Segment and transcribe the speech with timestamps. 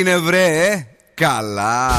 [0.00, 1.90] έγινε βρε, ε; Καλά.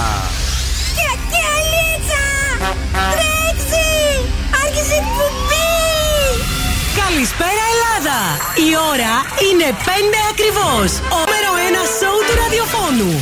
[7.01, 8.19] Καλησπέρα Ελλάδα!
[8.67, 9.13] Η ώρα
[9.47, 10.89] είναι 5 ακριβώς.
[11.15, 13.13] Νούμερο 1 σόου του ραδιοφώνου.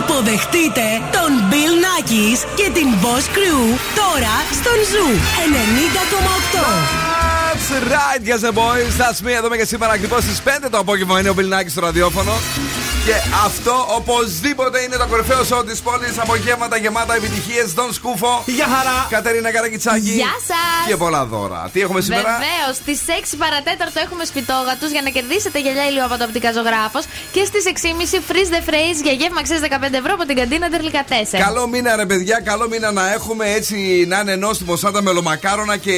[0.00, 3.62] Υποδεχτείτε τον Bill Nakis και την Boss Crew
[4.00, 5.08] τώρα στον Zoo
[6.58, 7.12] 90,8.
[7.52, 8.92] That's right, yes, boys.
[9.00, 9.32] That's me.
[9.36, 12.32] Εδώ και σήμερα ακριβώς στις 5 το απόγευμα είναι ο Bill Nakis στο ραδιόφωνο.
[13.06, 16.18] Και αυτό οπωσδήποτε είναι το κορυφαίο σώμα της πόλης.
[16.18, 17.74] Απογεύματα γεμάτα επιτυχίες.
[17.74, 18.42] Τον Σκούφο.
[18.46, 19.06] Γεια χαρά.
[19.10, 20.10] Κατερίνα Καρακιτσάκη.
[20.10, 20.86] Γεια σας.
[20.88, 21.70] Και πολλά δώρα.
[21.72, 27.04] Τι έχουμε σήμερα; Βεβαίως, στις 6 παρατέταρτο έχουμε σπιτόγατου για να κερδίσετε γυαλιά ηλιοαπατοπτικά ζωγράφος.
[27.34, 31.04] Και στις 6.30 freeze the phrase για γεύμα αξία 15 ευρώ από την καντίνα Τερλικά
[31.08, 31.38] 4.
[31.38, 32.40] Καλό μήνα, ρε παιδιά.
[32.50, 35.96] Καλό μήνα να έχουμε έτσι να είναι νόστιμο σαν τα μελομακάρονα και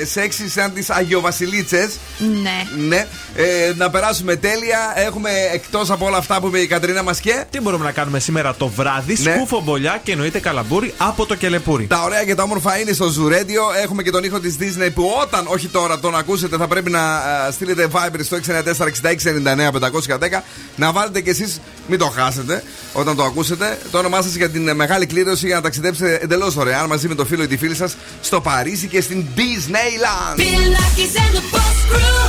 [0.00, 1.90] ε, σεξι σαν τις Αγιοβασιλίτσες.
[2.18, 2.58] Ναι.
[2.88, 3.06] Ναι.
[3.36, 4.92] Ε, να περάσουμε τέλεια.
[4.94, 7.44] Έχουμε εκτός από όλα αυτά που είπε η Κατρίνα μας και.
[7.50, 9.32] Τι μπορούμε να κάνουμε σήμερα το βράδυ, Ναι.
[9.34, 11.86] σκούφο μπολιά και εννοείται καλαμπούρι από το κελεπούρι.
[11.86, 13.62] Τα ωραία και τα όμορφα είναι στο Ζουρέντιο.
[13.82, 17.14] Έχουμε και τον ήχο της Disney που όταν, όχι τώρα, τον ακούσετε, θα πρέπει να
[17.16, 20.42] α, στείλετε Viber στο 694-6699-510.
[20.76, 24.68] Να βάλετε κι εσείς, μην το χάσετε όταν το ακούσετε, το όνομά σας για την
[24.68, 27.74] ε, μεγάλη κλήρωση για να ταξιδέψετε εντελώς δωρεάν μαζί με το φίλο ή τη φίλη
[27.74, 30.36] σας στο Παρίσι και στην Disneyland.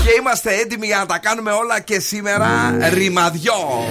[0.04, 3.54] Και είμαστε έτοιμοι για να τα κάνουμε όλα και σήμερα ρημαδιό.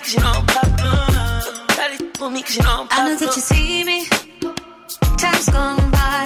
[0.00, 1.66] Me cause you know I'm popular.
[1.68, 4.06] Try to for me cause you know I'm I know that you see me.
[5.18, 6.24] Time's gone by.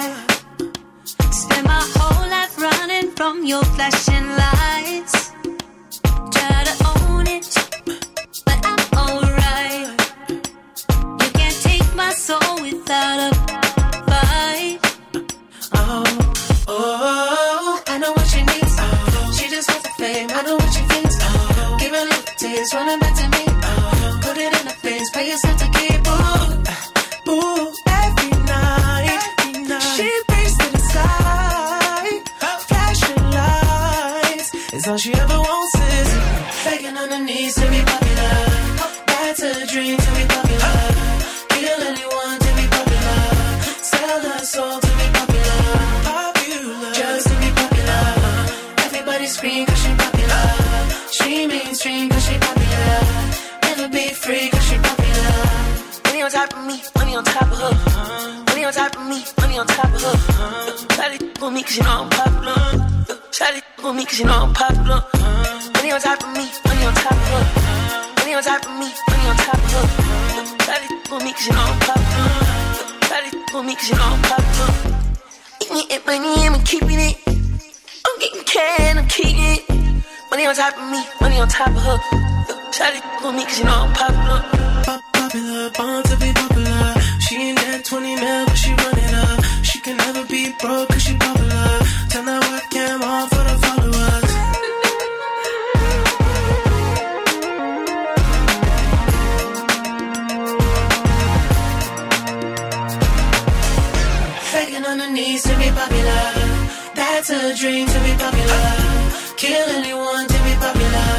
[1.31, 5.31] Spend my whole life running from your flashing lights.
[6.35, 7.47] Try to own it,
[8.45, 9.87] but I'm alright.
[11.21, 13.35] You can't take my soul without a
[14.09, 14.79] fight.
[15.73, 16.03] Oh,
[16.67, 18.75] oh, oh I know what she needs.
[18.79, 20.29] Oh, she just wants the fame.
[20.31, 21.17] I know what she thinks.
[21.21, 22.25] Oh, give it a
[22.73, 23.14] running back
[34.87, 36.09] All she ever wants is
[36.63, 38.35] begging on her knees to be popular.
[39.07, 40.75] That's a dream to be popular.
[41.49, 43.21] Kill anyone to be popular.
[43.81, 45.61] Sell her soul to be popular.
[46.05, 48.05] Popular, just to be popular.
[48.85, 50.45] Everybody scream cause she popular.
[51.09, 53.01] She mainstream cause she popular.
[53.63, 55.33] Never be free cause she popular.
[56.05, 58.43] Money on top of me, money on top of her.
[58.49, 60.87] Money on top of me, money on top of her.
[60.93, 62.74] Try to for me cause you know I'm popular.
[63.35, 65.03] To for me cause you know I'm popular.
[65.75, 68.13] Money on top of me, money on top of her.
[68.15, 69.85] Money on top of me, money on top of her.
[70.63, 72.31] To for me cause you know I'm popular.
[73.11, 74.71] To for me cause you know I'm popular.
[75.63, 77.17] Eating it, money, I'm keeping it.
[78.07, 79.69] I'm getting can, I'm keeping it.
[80.31, 81.97] Money on top of me, money on top of her.
[82.71, 84.41] To for me cause you know I'm popular.
[84.85, 86.95] Pop- popular, born to be popular.
[87.19, 89.43] She ain't that 20 mil, but she running up.
[89.61, 91.84] She can never be broke cause she popular.
[107.27, 109.35] That's a dream to be popular.
[109.35, 111.09] Kill anyone to be popular.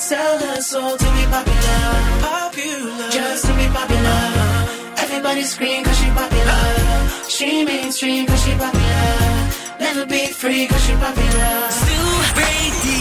[0.00, 1.82] Sell her soul to be popular.
[2.26, 4.22] Popular, just to be popular.
[4.98, 7.28] Everybody scream cause she popular.
[7.28, 9.48] She mainstream cause she popular.
[9.78, 11.70] Never be free cause she popular.
[11.70, 12.93] Still radio.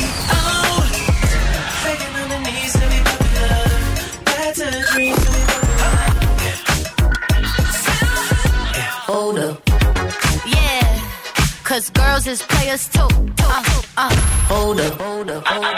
[11.63, 13.07] Cause girls is players too.
[13.39, 13.63] Uh,
[13.97, 14.09] uh.
[14.49, 15.75] Hold up, hold up, hold up.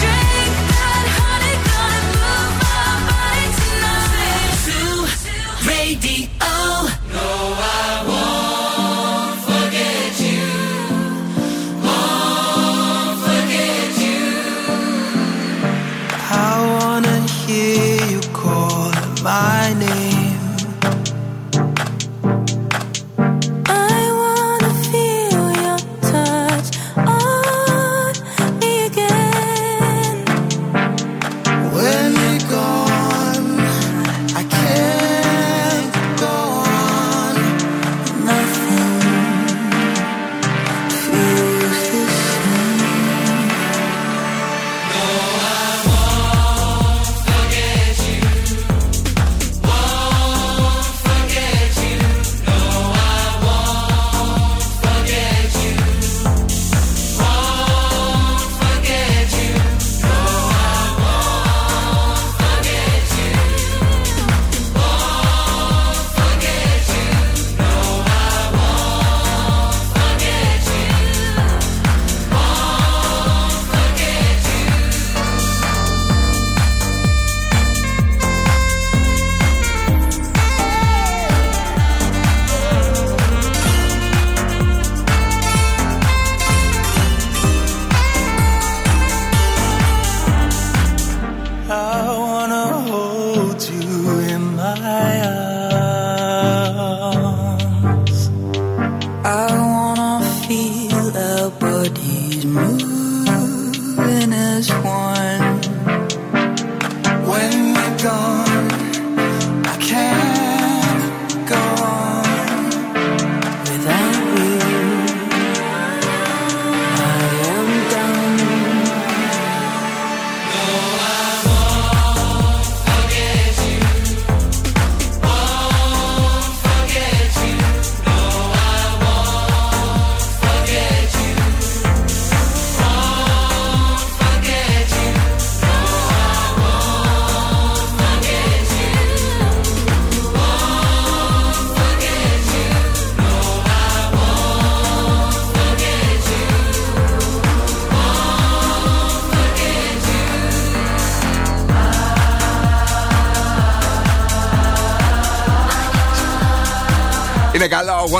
[0.00, 4.64] Drink that honey, gonna move my body tonight.
[4.66, 4.78] To
[5.68, 6.18] radio.
[7.14, 10.46] No, I won't forget you.
[11.86, 14.22] Won't forget you.
[16.28, 18.90] I wanna hear you call
[19.22, 19.65] my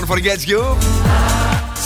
[0.06, 0.14] καλό.
[0.14, 0.76] One forgets you.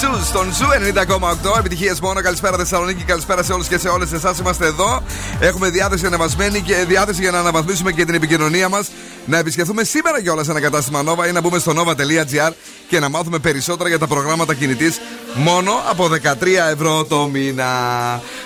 [0.00, 1.58] Σου στον Zoo 90,8.
[1.58, 2.20] Επιτυχίες μόνο.
[2.20, 3.04] Καλησπέρα Θεσσαλονίκη.
[3.04, 4.38] Καλησπέρα σε όλους και σε όλες εσάς.
[4.38, 5.02] Είμαστε εδώ.
[5.40, 8.90] Έχουμε διάθεση αναβασμένη και διάθεση για να αναβαθμίσουμε και την επικοινωνία μας.
[9.26, 12.52] Να επισκεφθούμε σήμερα κιόλας ένα κατάστημα Nova ή να μπούμε στο nova.gr
[12.88, 15.00] και να μάθουμε περισσότερα για τα προγράμματα κινητής
[15.34, 17.66] μόνο από 13 ευρώ το μήνα.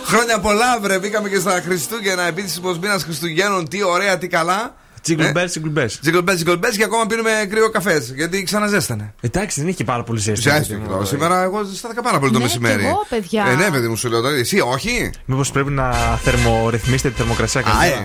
[0.04, 0.98] Χρόνια πολλά, βρε.
[0.98, 2.22] Μπήκαμε και στα Χριστούγεννα.
[2.22, 3.68] Επίσημο μήνα Χριστουγέννων.
[3.68, 4.74] Τι ωραία, τι καλά.
[5.08, 5.94] Jingle bells, jingle bells.
[6.06, 8.12] Jingle bells, jingle bells και ακόμα πίνουμε κρύο καφές.
[8.16, 9.14] Γιατί ξαναζέστανε.
[9.20, 10.50] Εντάξει, δεν είχε και πάρα πολύ ζέστη.
[10.50, 11.04] Ζέστη, λέω.
[11.04, 12.82] Σήμερα εγώ ζεστάθηκα πάρα πολύ το Ναι, μεσημέρι.
[12.82, 13.46] κι εγώ, παιδιά.
[13.50, 14.36] Ε, ναι, παιδί μου, σου λέω τώρα.
[14.36, 15.10] Εσύ, όχι.
[15.24, 18.04] Μήπως πρέπει να θερμορυθμίσετε τη θερμοκρασία Α, καλύτερα.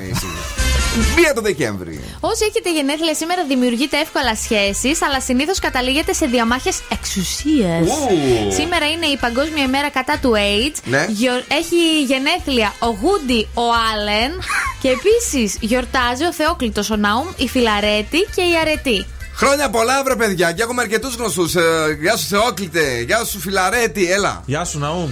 [0.98, 1.14] Ε, εσύ.
[1.20, 2.04] Μία το Δεκέμβρη.
[2.20, 7.88] Όσοι έχετε γενέθλια σήμερα δημιουργείτε εύκολα σχέσεις, αλλά συνήθως καταλήγετε σε διαμάχες εξουσίας.
[7.88, 8.52] Ου.
[8.54, 10.78] Σήμερα είναι η Παγκόσμια ημέρα κατά του AIDS.
[10.84, 11.06] Ναι.
[11.10, 13.62] Γιο- Έχει γενέθλια ο Γούντι ο
[13.94, 14.32] Άλεν.
[14.82, 19.06] και επίσης γιορτάζει ο Θεόκλητος ο Ναούμ, η Φιλαρέτη και η Αρετή.
[19.36, 20.52] Χρόνια πολλά, βρε παιδιά.
[20.52, 21.56] Και έχουμε αρκετούς γνωστούς.
[21.56, 21.62] Ε,
[22.02, 23.00] γεια σου, Θεόκλητε.
[23.02, 24.12] Γεια σου, Φιλαρέτη.
[24.12, 24.44] Έλα.
[24.46, 25.10] Γεια σου, Ναούμ.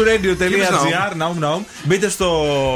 [0.00, 1.62] Είπες Zooradio.gr, Ναούμ Ναούμ.
[1.84, 2.08] Μπείτε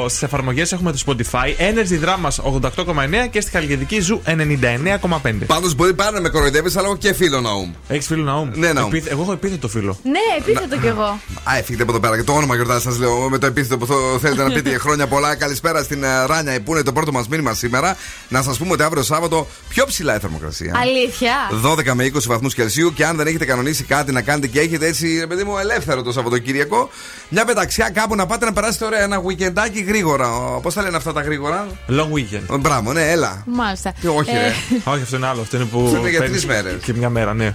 [0.08, 5.46] στις εφαρμογές, έχουμε το Spotify, Energy Drama 88,9 και στη Χαλκιδική Zoo 99,5.
[5.46, 7.70] Πάντως μπορεί πάρα να με κοροϊδεύεις, αλλά έχω και φίλο Ναούμ.
[7.88, 8.88] Έχεις φίλο Ναούμ; Ναι, Ναούμ.
[8.88, 9.98] Επίθε- Εγώ έχω επίθετο φίλο.
[10.02, 11.20] Ναι, επίθετο κι εγώ.
[11.44, 12.16] Α, έφυγετε από εδώ πέρα.
[12.16, 15.06] Και το όνομα γιορτάζεις, σας λέω με το επίθετο που θο- θέλετε να πείτε χρόνια
[15.06, 15.34] πολλά.
[15.34, 17.96] Καλησπέρα στην ε, Ράνια, που είναι το πρώτο μας μήνυμα σήμερα.
[18.28, 20.74] Να σας πούμε ότι αύριο Σάββατο πιο ψηλά η θερμοκρασία.
[20.80, 21.32] Αλήθεια.
[21.64, 24.86] 12 με 20 βαθμούς Κελσίου και αν δεν έχετε κανονίσει κάτι να κάνετε και έχετε
[24.86, 26.90] έτσι, ρε παιδί μου, ελεύθερο το Σαββατοκύριακο,
[27.28, 30.28] μια πεταξιά κάπου να πάτε να περάσετε ωραία ένα weekendάκι γρήγορα.
[30.62, 32.54] Πώς τα λένε αυτά τα γρήγορα; Long weekend.
[32.54, 33.42] Ε, Μπράβο, ναι, έλα.
[33.46, 33.92] Μάλιστα.
[34.00, 34.52] Τι, όχι, Ε, ρε.
[34.92, 35.40] Όχι, αυτό είναι άλλο.
[35.40, 35.84] Αυτό είναι που.
[35.84, 36.82] Αυτό είναι για παίρνεις τρεις μέρες.
[36.82, 37.54] Και μια μέρα, ναι.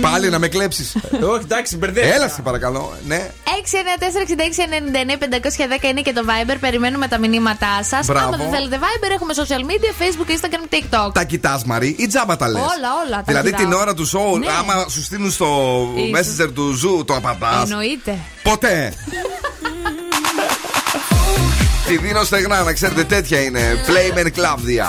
[0.00, 0.96] Πάλι να με κλέψεις.
[1.12, 2.08] Όχι, εντάξει, μπερδεύει.
[2.10, 2.92] έλα, σε παρακαλώ.
[3.06, 3.30] Ναι.
[3.44, 6.56] 694-6699-510 είναι και το Viber.
[6.60, 8.06] Περιμένουμε τα μηνύματά σας.
[8.06, 8.26] Μπράβο.
[8.26, 11.12] Άμα δεν θέλετε Viber, έχουμε social media, Facebook, Instagram, TikTok.
[11.14, 12.60] Τα κοιτάς, Μαρή, ή τζάμπα τα λες.
[12.62, 12.70] Όλα,
[13.06, 13.64] όλα τα Δηλαδή κοιτάω.
[13.64, 14.46] την ώρα του show, Ναι.
[14.60, 15.46] άμα σου στείλουν στο
[15.96, 16.36] Ίσως.
[16.46, 17.70] messenger του Zoo, το απαντάς.
[17.70, 18.18] Εννοείται.
[18.42, 18.92] Ποτέ.
[21.86, 23.84] Τη δίνω στεγνά, να ξέρετε, τέτοια είναι.
[23.86, 24.88] Flame and Clavdia.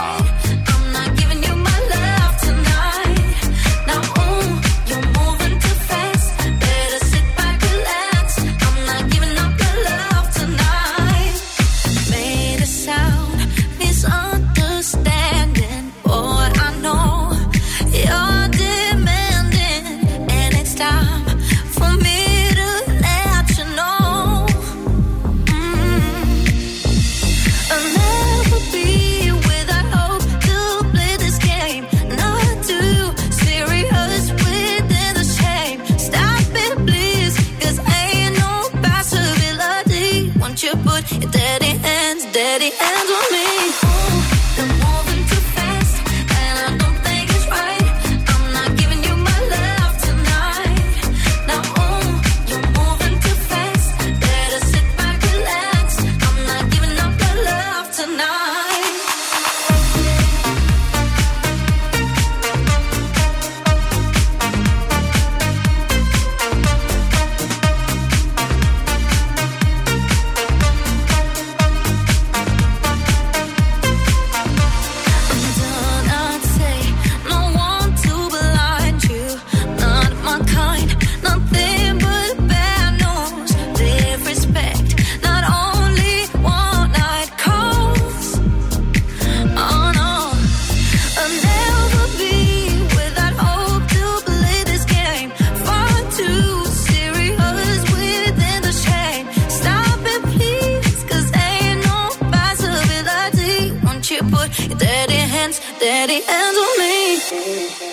[105.84, 107.93] Dirty hands on me.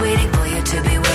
[0.00, 1.07] waiting for you to be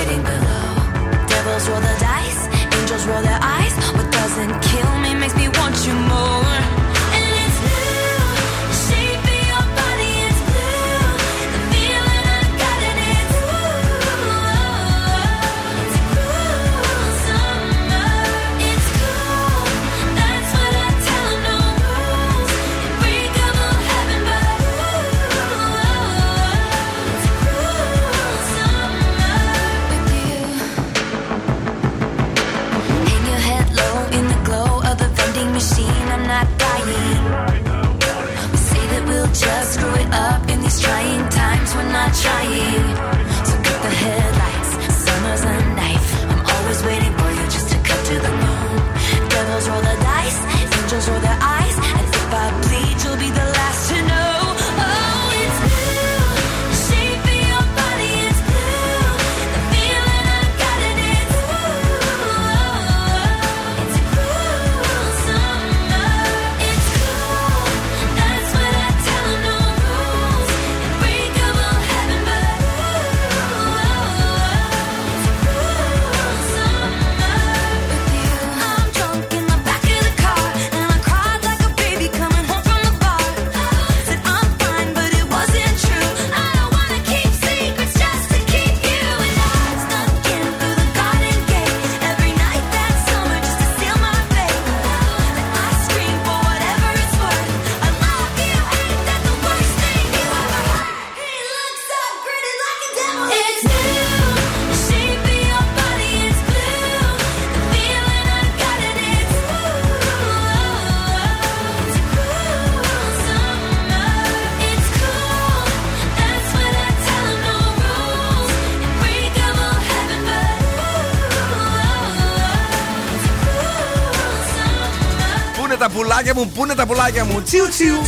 [126.13, 127.41] πουλάκια μου, πού είναι τα πουλάκια μου.
[127.41, 127.97] Τσιου τσιου.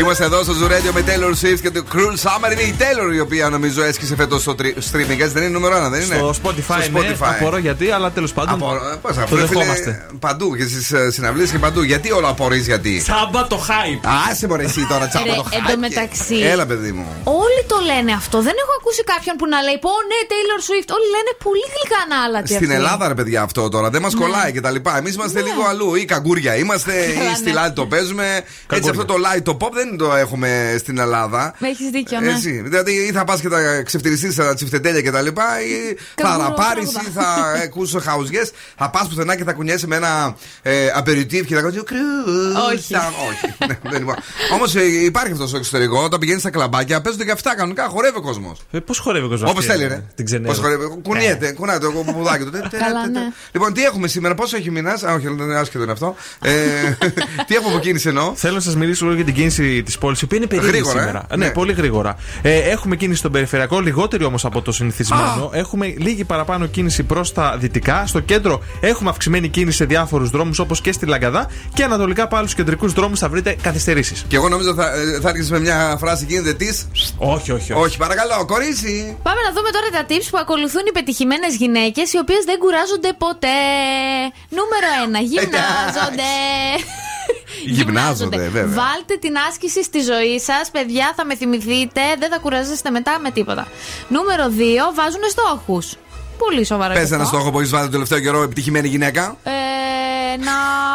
[0.00, 2.52] Είμαστε εδώ στο Ζουρέντιο με Taylor Swift και το Cruel Summer.
[2.52, 5.18] Είναι η Taylor η οποία νομίζω έσκησε φέτος στο streaming.
[5.18, 6.82] Έτσι δεν είναι νούμερο ένα, δεν είναι; Στο Spotify.
[6.82, 6.98] Στο ναι.
[6.98, 7.30] Spotify.
[7.30, 8.54] Ναι, απορώ γιατί, αλλά τέλος πάντων.
[8.54, 10.06] Απορώ, ε, πώς, το δεχόμαστε.
[10.18, 11.82] Παντού και στις ε, συναυλίες και παντού.
[11.82, 14.06] Γιατί όλα απορείς γιατί; Τσάμπα το hype.
[14.08, 15.56] Α, σε μπορεί εσύ τώρα τσάμπα το hype.
[15.56, 16.36] Εν τω μεταξύ.
[16.36, 17.06] Έλα, παιδί μου.
[17.24, 18.42] Όλοι το λένε αυτό.
[18.42, 20.88] Δεν έχω ακούσει κάποιον που να λέει Πω ναι, Taylor Swift.
[20.96, 22.54] Όλοι λένε πολύ γλυκά να άλλατη.
[22.60, 24.20] Στην Ελλάδα, ρε παιδιά, αυτό τώρα δεν μας Ναι.
[24.20, 24.92] κολλάει και τα λοιπά.
[25.00, 25.94] Εμείς είμαστε λίγο αλλού.
[25.94, 27.52] Ή καγκούρια είμαστε, Καλά, ή στη ναι.
[27.52, 28.26] λάδι το παίζουμε.
[28.70, 31.54] Έτσι, αυτό το light το pop δεν το έχουμε στην Ελλάδα.
[31.60, 32.30] Έχεις δίκιο, ναι.
[32.32, 32.50] Έτσι.
[32.66, 36.42] Δηλαδή, ή θα πας και θα ξεφτυλιστεί στα τσιφτετέλια και τα λοιπά, ή θα Καγκούρο
[36.48, 37.22] ραπάρεις, ή τραγουδά.
[37.22, 38.42] θα ακούσει χαουζιέ.
[38.76, 41.78] Θα πας πουθενά και θα κουνιέσαι με ένα ε, απεριτίβ και θα κάνει.
[42.72, 42.94] Όχι.
[43.92, 44.04] Όχι.
[44.54, 46.02] Όμως υπάρχει αυτός στο εξωτερικό.
[46.02, 47.88] Όταν πηγαίνεις στα κλαμπάκια, παίζονται και αυτά κανονικά.
[47.88, 48.60] Χορεύει ο κόσμος.
[48.74, 49.50] Ε, Πώς χορεύει ο κόσμο.
[49.50, 50.02] Όπως θέλει, ρε.
[50.14, 50.48] Την ξενέρα.
[50.48, 50.84] Πώς χορεύει.
[51.02, 52.50] Κουνιέται, κουνάει το πουδάκι του.
[52.84, 53.20] Καλά, ναι.
[53.52, 56.14] Λοιπόν, τι έχουμε σήμερα, πόσο έχει μήνας; Α, όχι, δεν είναι άσχετο είναι αυτό.
[56.42, 56.50] Ε,
[57.46, 60.20] τι έχουμε από κίνηση εννοώ; Θέλω να σας μιλήσω λίγο για την κίνηση της πόλης,
[60.20, 61.06] η οποία είναι περίεργη Γρήγορα, ε.
[61.06, 61.26] σήμερα.
[61.36, 61.46] Ναι.
[61.46, 62.16] Ναι, πολύ γρήγορα.
[62.42, 65.50] Ε, έχουμε κίνηση στον περιφερειακό, λιγότερη όμως από το συνηθισμένο.
[65.52, 68.06] Έχουμε λίγη παραπάνω κίνηση προς τα δυτικά.
[68.06, 71.50] Στο κέντρο έχουμε αυξημένη κίνηση σε διάφορους δρόμους όπως και στη Λαγκαδά.
[71.74, 74.24] Και ανατολικά πάλι στους κεντρικούς δρόμους θα βρείτε καθυστερήσεις.
[74.28, 76.86] Και εγώ νομίζω θα, ε, θα έρχεσαι με μια φράση γίνεται της.
[77.16, 77.72] Όχι, όχι, όχι.
[77.72, 78.63] Όχι, παρακαλώ, κορίτσι.
[79.22, 83.12] Πάμε να δούμε τώρα τα tips που ακολουθούν οι πετυχημένες γυναίκες οι οποίες δεν κουράζονται
[83.24, 83.58] ποτέ.
[84.58, 84.88] Νούμερο
[85.20, 85.24] 1.
[85.32, 86.32] Γυμνάζονται.
[87.64, 88.66] Γυμνάζονται, βέβαια.
[88.66, 92.00] Βάλτε την άσκηση στη ζωή σας, παιδιά, θα με θυμηθείτε.
[92.18, 93.66] Δεν θα κουράζεστε μετά με τίποτα.
[94.08, 94.94] Νούμερο 2.
[94.94, 95.96] Βάζουν στόχους.
[96.38, 96.94] Πολύ σοβαρό.
[96.94, 97.36] Πες και ένα αυτό.
[97.36, 99.36] στόχο που έχεις βάλει το τελευταίο καιρό, επιτυχημένη γυναίκα.
[99.44, 99.50] Ε,
[100.46, 100.52] να.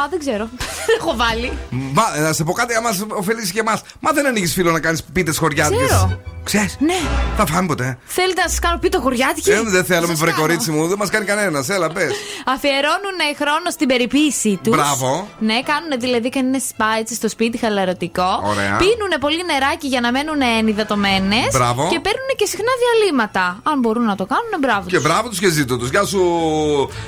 [0.10, 0.50] Δεν ξέρω.
[0.86, 1.52] Δεν έχω βάλει.
[1.70, 3.82] Μα, να σε πω κάτι, άμα σε ωφελήσει και εμάς.
[4.00, 5.86] Μα δεν ανοίγεις φίλο να κάνεις πίτες χωριάτικες.
[5.88, 6.20] Ξέρω.
[6.44, 6.76] Ξέρεις.
[6.80, 7.00] Ναι.
[7.38, 7.98] Θα φάμε ποτέ.
[8.06, 10.42] Θέλετε να σας κάνω πίτα χωριάτικη; Ε, δεν θέλουμε, Σας βρε κάνω.
[10.42, 11.70] κορίτσι μου, δεν μας κάνει κανένας.
[11.70, 12.12] Έλα, πες.
[12.46, 14.76] Αφιερώνουν χρόνο στην περιποίησή τους.
[14.76, 15.28] Μπράβο.
[15.40, 18.30] Ναι, κάνουν δηλαδή κανένα σπα έτσι στο σπίτι χαλαρωτικό.
[18.44, 18.76] Ωραία.
[18.78, 21.50] Πίνουν πολύ νεράκι για να μένουν ενυδατωμένες.
[21.52, 21.82] Μπράβο.
[21.92, 23.60] Και παίρνουν και συχνά διαλύματα.
[23.64, 24.86] Αν μπορούν να το κάνουν, μπράβο.
[24.90, 25.04] Και τους.
[25.06, 25.90] μπράβο τους και ζήτω τους.
[25.90, 26.22] Γεια σου,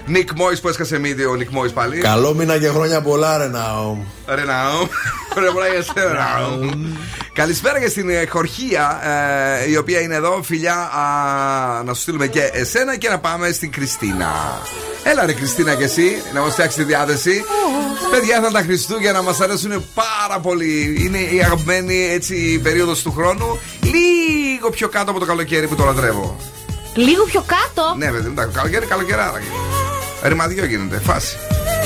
[0.05, 1.99] Νικ Μόης που έσκασε μύτη ο Νικ Μόης πάλι.
[2.12, 3.97] Καλό μήνα και χρόνια πολλά, ρε Ναό.
[4.26, 4.88] Ρενάου.
[5.36, 6.69] Ρε, μπορεί να είσαι, Ρενάου.
[7.34, 9.00] Καλησπέρα και στην ε, Χορχία,
[9.63, 10.41] ε, η οποία είναι εδώ.
[10.43, 14.62] Φιλιά, α, να σου στείλουμε και εσένα και να πάμε στην Κριστίνα.
[15.04, 17.43] Έλα ρε Κριστίνα και εσύ, να μας φτιάξεις τη διάθεση.
[18.12, 20.95] Παιδιά, θα τα Χριστούγεννα μας αρέσουν πάρα πολύ.
[21.00, 23.60] Είναι η αγαπημένη έτσι περίοδος του χρόνου.
[23.82, 26.38] Λίγο πιο κάτω από το καλοκαίρι που το λατρεύω.
[26.95, 29.41] Λίγο πιο κάτω; Ναι, βέβαια, εντάξει, καλοκαίρι, καλοκαιράρα.
[30.24, 31.36] Ρημαδιό γίνεται, φάση.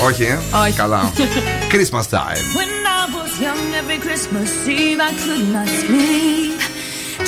[0.04, 0.38] Όχι, ε.
[0.62, 0.72] Όχι.
[0.72, 1.12] Καλά.
[1.72, 2.42] Christmas time.
[2.58, 6.58] When I was young, every Christmas Eve I could not sleep.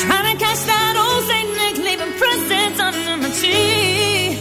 [0.02, 4.38] Trying to catch that old Saint Nick leaving presents under my tree.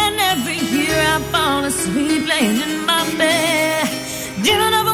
[0.00, 3.86] And every year I fall asleep laying in my bed.
[4.44, 4.86] Dreaming of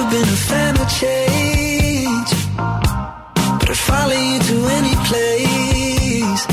[0.00, 6.46] never been a fan of change, but I'd follow you to any place.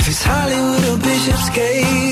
[0.00, 2.09] If it's Hollywood or Bishopsgate,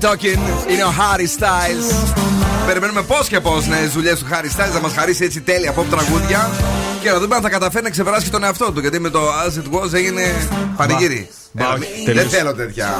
[0.00, 2.14] Talking είναι ο Harry Styles.
[2.66, 5.84] Περιμένουμε πώς και πώς νέε δουλειές του Harry Styles να μας χαρίσει έτσι τέλεια pop
[5.90, 6.50] τραγούδια
[7.02, 8.80] και να δούμε αν θα καταφέρει να ξεπεράσει και τον εαυτό του.
[8.80, 11.28] Γιατί με το As It Was έγινε πανηγύρι.
[11.52, 12.28] Μπα, Ε, όχι, Δεν τελείωσε.
[12.36, 12.94] θέλω τέτοια.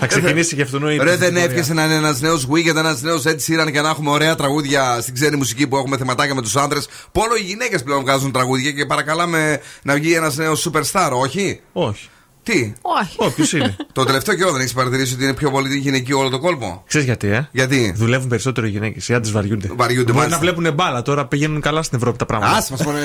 [0.00, 3.22] Θα ξεκινήσει και αυτόν ο Ρε δεν έφυγες να είναι ένας νέος Wicked, ένας νέος
[3.26, 6.56] Ed Sheeran και να έχουμε ωραία τραγούδια στην ξένη μουσική που έχουμε θεματάκια με τους
[6.56, 6.88] άντρες.
[7.12, 12.08] Πόλο οι γυναίκες πλέον βγάζουν τραγούδια και παρακαλάμε να βγει ένας νέος superstar, όχι; Όχι.
[12.44, 13.16] Τι; Όχι.
[13.16, 13.76] Όχι, ποιο είναι.
[13.92, 17.06] Το τελευταίο καιρό δεν έχεις παρατηρήσει ότι είναι πιο πολύ γυναικείο όλο το κόλπο; Ξέρεις
[17.06, 19.08] γιατί, ε; Γιατί; Δουλεύουν περισσότερο οι γυναίκες.
[19.08, 19.70] Οι άντρες βαριούνται.
[19.76, 20.44] Βαριούνται, Μπορεί μάλιστα.
[20.44, 22.52] να βλέπουν μπάλα τώρα, πηγαίνουν καλά στην Ευρώπη τα πράγματα.
[22.56, 23.00] Α μας πούνε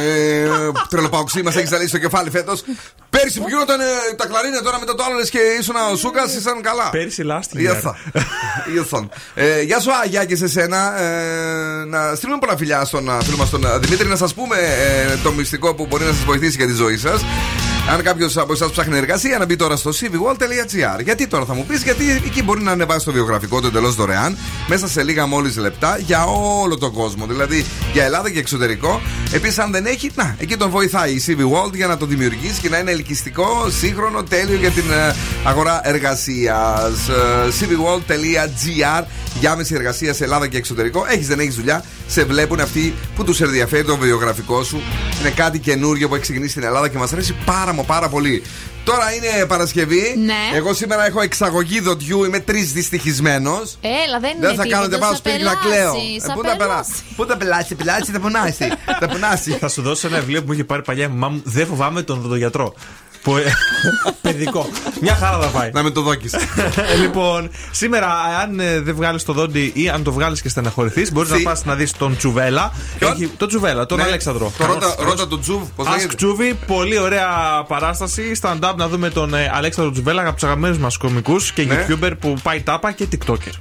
[0.89, 2.63] τρελοπαουξή, μας έχεις ζαλίσει το κεφάλι φέτος.
[3.09, 3.83] Πέρυσι που γινόταν ε,
[4.15, 6.89] τα κλαρίνια τώρα μετά το άλλο λες και ήσουν ο Σούκας, ήσαν καλά.
[6.89, 7.61] Πέρυσι λάστι.
[7.61, 7.95] Ήρθα.
[8.75, 9.09] Ήρθαν.
[9.33, 10.99] Ε, Γεια σου, Αγιά και σε σένα.
[11.01, 14.57] Ε, να στείλουμε πολλά φιλιά στον α, φίλο μας τον α, Δημήτρη, να σας πούμε
[14.57, 17.21] ε, το μυστικό που μπορεί να σας βοηθήσει για τη ζωή σας.
[17.91, 21.03] Αν κάποιος από εσάς ψάχνει εργασία, να μπει τώρα στο cvwall.gr.
[21.03, 24.37] Γιατί τώρα θα μου πεις, Γιατί εκεί μπορεί να ανεβάσει το βιογραφικό του εντελώς δωρεάν,
[24.67, 27.25] μέσα σε λίγα μόλις λεπτά για όλο τον κόσμο.
[27.25, 29.01] Δηλαδή για Ελλάδα και εξωτερικό.
[29.31, 32.61] Επίσης, αν δεν έχει, να, εκεί τον βοηθάει η CV World για να το δημιουργήσει
[32.61, 36.93] και να είναι ελκυστικό, σύγχρονο, τέλειο για την ε, αγορά εργασίας.
[37.59, 39.03] cvworld.gr
[39.39, 41.05] για άμεση εργασία σε Ελλάδα και εξωτερικό.
[41.09, 44.81] Έχεις, δεν έχεις δουλειά, σε βλέπουν αυτοί που τους ενδιαφέρει το βιογραφικό σου.
[45.19, 48.43] Είναι κάτι καινούριο που έχει ξεκινήσει στην Ελλάδα και μας αρέσει πάρα μα πάρα πολύ.
[48.83, 50.15] Τώρα είναι Παρασκευή.
[50.25, 50.57] Ναι.
[50.57, 53.77] Εγώ σήμερα έχω εξαγωγή δοντιού, είμαι τρεις δυστυχισμένος.
[53.81, 55.93] Έλα, δεν είναι Δεν θα κάνω τίποτα, δεν πάω θα σπίτι να πελάσεις, κλαίω.
[55.93, 56.57] θα Ε, Πού θα πελάσεις.
[56.57, 56.91] περάσει.
[57.15, 58.67] Πού θα πελάσεις, πελάσεις, θα πονάσει.
[58.99, 59.51] Θα πονάσει.
[59.51, 61.41] Θα σου δώσω ένα βιβλίο που μου είχε πάρει παλιά η μαμά μου.
[61.43, 62.73] Δεν φοβάμαι τον δοντογιατρό.
[63.27, 63.43] Που, ε,
[64.21, 64.69] παιδικό.
[65.01, 65.69] Μια χαρά θα πάει.
[65.73, 66.29] Να με το δόκει.
[67.01, 68.07] λοιπόν, σήμερα,
[68.41, 71.49] αν ε, δεν βγάλεις το δόντι ή αν το βγάλεις και στεναχωρηθείς, μπορείς Τι; να
[71.49, 72.71] πας να δεις τον Τσουβέλα.
[72.99, 74.03] Έχει, τον Τσουβέλα, τον Ναι.
[74.03, 74.51] Αλέξανδρο.
[74.57, 76.15] Το ρώτα- ρώτα τον Τσουβ, πώς Ask λέγεται.
[76.15, 77.27] Τσούβι, πολύ ωραία
[77.67, 78.31] παράσταση.
[78.41, 81.85] Stand-up να δούμε τον ε, Αλέξανδρο Τσουβέλα από του αγαπημένους μας κομικούς και Ναι.
[81.89, 83.53] YouTuber που πάει τάπα και TikToker.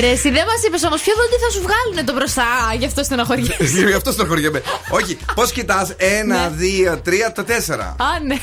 [0.00, 2.44] Ρε, εσύ δεν μας είπες όμως ποιο δόντι θα σου βγάλουν το μπροστά,
[2.78, 3.56] γι' αυτό στεναχωριέσαι.
[3.88, 4.62] Γι' αυτό στεναχωριέμαι.
[4.88, 6.50] Όχι, πώς κοιτάς, ένα, Ναι.
[6.56, 7.84] δύο, τρία, τα τέσσερα.
[7.84, 8.36] Α, ναι.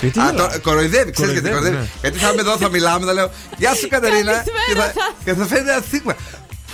[0.00, 2.00] Γιατί Α, γελάς; το, κοροϊδεύει, ξέρεις γιατί Κοροϊδεύει, κοροϊδεύει; ναι.
[2.00, 4.32] Γιατί θα είμαι εδώ, θα μιλάμε, θα λέω Γεια σου Κατερίνα.
[4.68, 4.92] Και θα,
[5.24, 6.16] και θα φαίνεται ένα θύμα.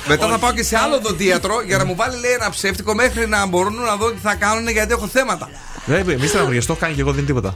[0.07, 3.27] Μετά θα πάω και σε άλλο δοντίατρο για να μου βάλει λέει ένα ψεύτικο μέχρι
[3.29, 5.51] να μπορούν να δω τι θα κάνουν γιατί έχω θέματα.
[5.85, 7.55] Δεν μη στεναχωριαστώ, κάνει και εγώ δεν είναι τίποτα.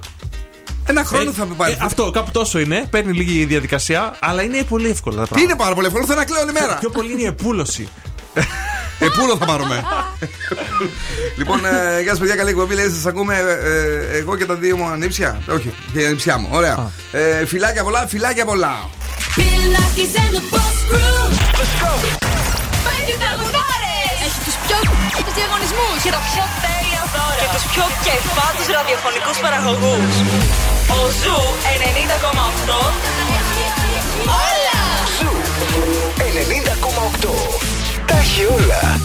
[0.87, 1.73] Ένα ε, χρόνο ε, θα με πάρει.
[1.73, 2.87] Ε, αυτό, κάπου τόσο είναι.
[2.91, 5.27] Παίρνει λίγη διαδικασία, αλλά είναι πολύ εύκολο.
[5.35, 6.77] Τι είναι πάρα πολύ εύκολο, θα ανακλαίω όλη μέρα.
[6.81, 7.89] Πιο πολύ είναι η επούλωση.
[8.99, 9.85] Επούλο θα πάρουμε.
[11.39, 12.37] λοιπόν, ε, γεια σας, παιδιά.
[12.37, 12.75] Καλή εκπομπή.
[12.75, 15.43] Λέει, σας ακούμε ε, ε εγώ και τα δύο μου ανήψια.
[15.49, 16.49] Όχι, την ανήψιά μου.
[16.51, 16.77] Ωραία.
[16.79, 17.19] Ah.
[17.19, 18.89] Ε, φιλάκια πολλά, φυλάκια πολλά.
[24.27, 24.77] Έχει τους πιο
[25.25, 27.41] τους διαγωνισμούς και τα πιο τέλεια δώρα.
[27.41, 30.64] Και τους πιο κεφάτους ραδιοφωνικούς παραγωγούς.
[30.89, 31.37] Ο Zoo
[32.33, 32.75] 90,8.
[34.43, 34.81] Όλα!
[35.19, 35.33] Zoo
[37.19, 37.29] 90,8.
[38.07, 39.01] Τα έχει όλα.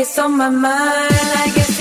[0.00, 1.12] it's on my mind.
[1.44, 1.79] I guess.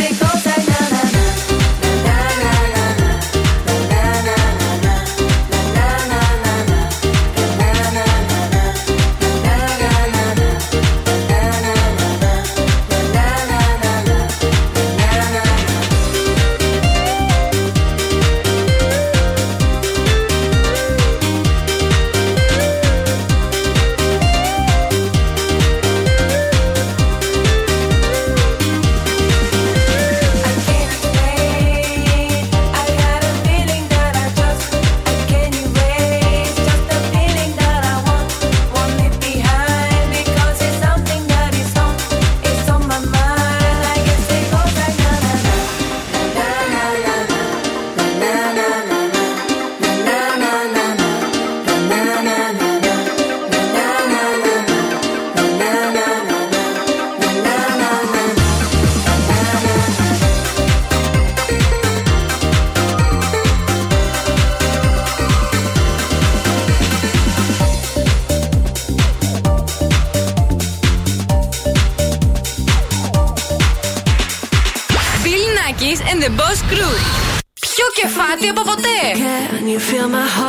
[79.80, 80.49] feel my heart?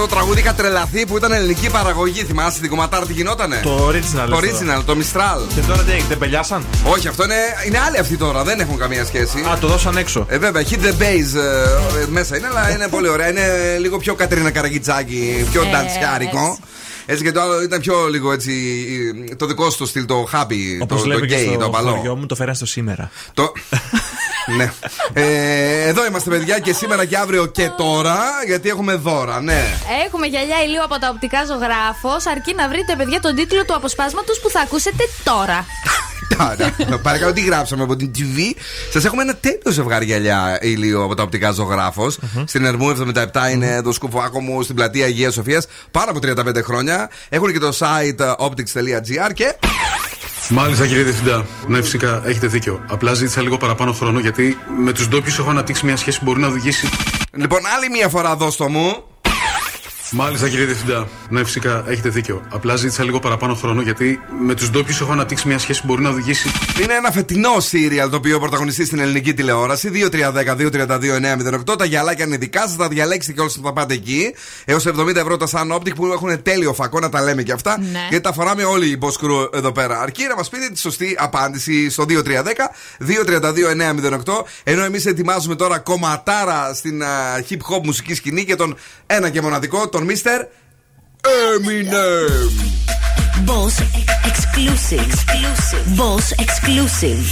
[0.00, 2.24] Αυτό το τραγούδι είχα τρελαθεί που ήταν ελληνική παραγωγή.
[2.24, 4.28] Θυμάσαι την κομματάρα τι γινότανε; Το original.
[4.30, 4.80] Το λες τώρα.
[4.80, 5.54] original, το Mistral.
[5.54, 7.34] Και τώρα τι, δεν πελιάσαν; Όχι, αυτό είναι,
[7.66, 9.38] είναι άλλοι αυτοί τώρα, δεν έχουν καμία σχέση.
[9.52, 10.26] Α, το δώσαν έξω.
[10.28, 13.28] Ε, βέβαια, hit the base ε, ε, μέσα είναι, αλλά είναι πολύ ωραία.
[13.28, 16.58] Είναι λίγο πιο Κατρίνα Καραγκιτσάκη, πιο Ε, ντανσιάρικο.
[17.10, 18.52] Έτσι και το άλλο ήταν πιο λίγο έτσι.
[19.30, 21.52] ε, Το δικό σου το στυλ, το happy, Όπως το, το λέμε και gay, το
[21.54, 21.90] στο απαλό.
[21.90, 23.10] χωριό μου, το φέραν στο σήμερα.
[23.34, 23.52] Το...
[24.56, 24.72] ναι.
[25.12, 29.64] Ε, εδώ είμαστε, παιδιά, και σήμερα και αύριο και τώρα, γιατί έχουμε δώρα, ναι.
[30.06, 34.40] Έχουμε γυαλιά ηλίου από τα οπτικά ζωγράφος, αρκεί να βρείτε, παιδιά, τον τίτλο του αποσπάσματος
[34.40, 35.66] που θα ακούσετε τώρα.
[36.36, 38.54] Τώρα, παρακαλώ, τι γράψαμε από την TV.
[38.92, 42.18] Σας έχουμε ένα τέλειο ζευγάρι γυαλιά ηλίου από τα οπτικά ζωγράφος.
[42.44, 45.66] Στην Ερμού 77 είναι το σκουφάκο μου στην πλατεία Αγίας Σοφίας.
[45.90, 47.10] Πάνω από 35 χρόνια.
[47.28, 49.54] Έχουν και το site ε, optics.gr και.
[50.48, 51.46] Μάλιστα κύριε Διευθυντά.
[51.66, 52.84] Ναι, φυσικά έχετε δίκιο.
[52.88, 56.40] Απλά ζήτησα λίγο παραπάνω χρόνο γιατί με τους ντόπιους έχω αναπτύξει μια σχέση που μπορεί
[56.40, 56.88] να οδηγήσει.
[57.32, 59.04] Λοιπόν, άλλη μία φορά δώστο μου.
[60.10, 61.08] Μάλιστα κύριε Διευθυντά.
[61.28, 62.42] Ναι, φυσικά έχετε δίκιο.
[62.48, 66.02] Απλά ζήτησα λίγο παραπάνω χρόνο γιατί με τους ντόπιους έχω αναπτύξει μια σχέση που μπορεί
[66.02, 66.48] να οδηγήσει.
[66.82, 69.90] Είναι ένα φετινό σύριαλ το οποίο πρωταγωνιστεί στην ελληνική τηλεόραση.
[71.68, 71.78] 2-3-10-2-32-908.
[71.78, 74.34] Τα γυαλάκια είναι δικά σας, τα διαλέξετε και όσοι θα πάτε εκεί.
[74.64, 77.78] Έως 70 ευρώ τα Sun Optic που έχουν τέλειο φακό, να τα λέμε και αυτά.
[77.78, 78.06] Ναι.
[78.08, 80.00] Γιατί τα φοράμε όλοι οι boss crew εδώ πέρα.
[80.00, 82.18] Αρκεί να μας πείτε τη σωστή απάντηση στο 2-3-10-2-32-908.
[84.62, 87.08] Ενώ εμείς ετοιμάζουμε τώρα κομματάρα στην α,
[87.48, 90.47] hip hop μουσική σκηνή και τον ένα και μοναδικό, τον Mr.
[91.21, 92.51] Eminem.
[93.45, 93.75] Boss
[94.29, 95.11] exclusive.
[95.97, 97.23] Boss exclusive.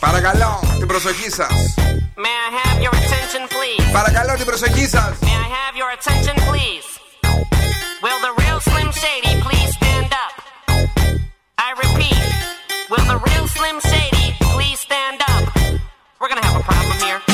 [0.00, 1.46] Παρακαλώ την προσοχή σα.
[1.46, 3.92] May I have your attention, please?
[3.92, 4.98] Παρακαλώ την προσοχή σα.
[4.98, 6.86] May I have your attention, please?
[8.04, 10.32] Will the real Slim Shady please stand up?
[11.66, 12.22] I repeat,
[12.90, 15.44] will the real Slim Shady please stand up?
[16.18, 17.33] We're gonna have a problem here.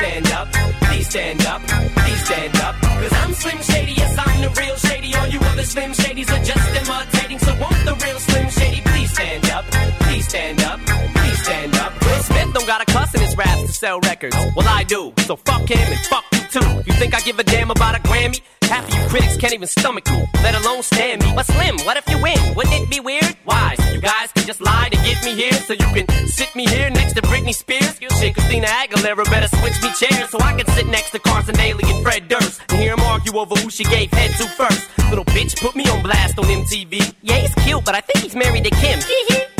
[0.00, 0.48] stand up?
[0.82, 2.74] Please stand up, please stand up.
[2.80, 5.14] Cause I'm Slim Shady, yes, I'm the real Shady.
[5.14, 7.38] All you other Slim Shadys are just imitating.
[7.38, 9.64] So won't the real Slim Shady please stand up?
[10.04, 11.92] Please stand up, please stand up.
[12.00, 14.36] Will Smith don't got a cuss in his raps to sell records.
[14.56, 15.12] Well, I do.
[15.26, 16.70] So fuck him and fuck you too.
[16.86, 18.40] You think I give a damn about a Grammy?
[18.70, 21.32] Half of you critics can't even stomach me, let alone stand me.
[21.34, 22.38] But Slim, what if you win?
[22.54, 23.36] Wouldn't it be weird?
[23.42, 23.74] Why?
[23.74, 26.66] So you guys can just lie to get me here, so you can sit me
[26.66, 27.98] here next to Britney Spears.
[27.98, 31.82] Shit, Christina Aguilera better switch me chairs so I can sit next to Carson Daly
[31.84, 34.88] and Fred Durst and hear them argue over who she gave head to first.
[35.08, 37.12] Little bitch put me on blast on MTV.
[37.22, 39.00] Yeah, he's cute, but I think he's married to Kim.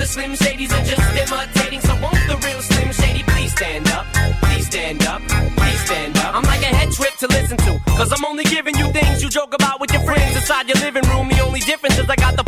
[0.00, 1.80] Other Slim Shadys are just imitating.
[1.82, 4.06] So won't the real Slim Shady please stand up?
[4.44, 5.20] Please stand up.
[5.28, 6.34] Please stand up.
[6.36, 7.78] I'm like a head trip to listen to.
[8.00, 11.04] Cause I'm only giving you things you joke about with your friends inside your living
[11.10, 11.28] room.
[11.28, 12.39] The only difference is I got the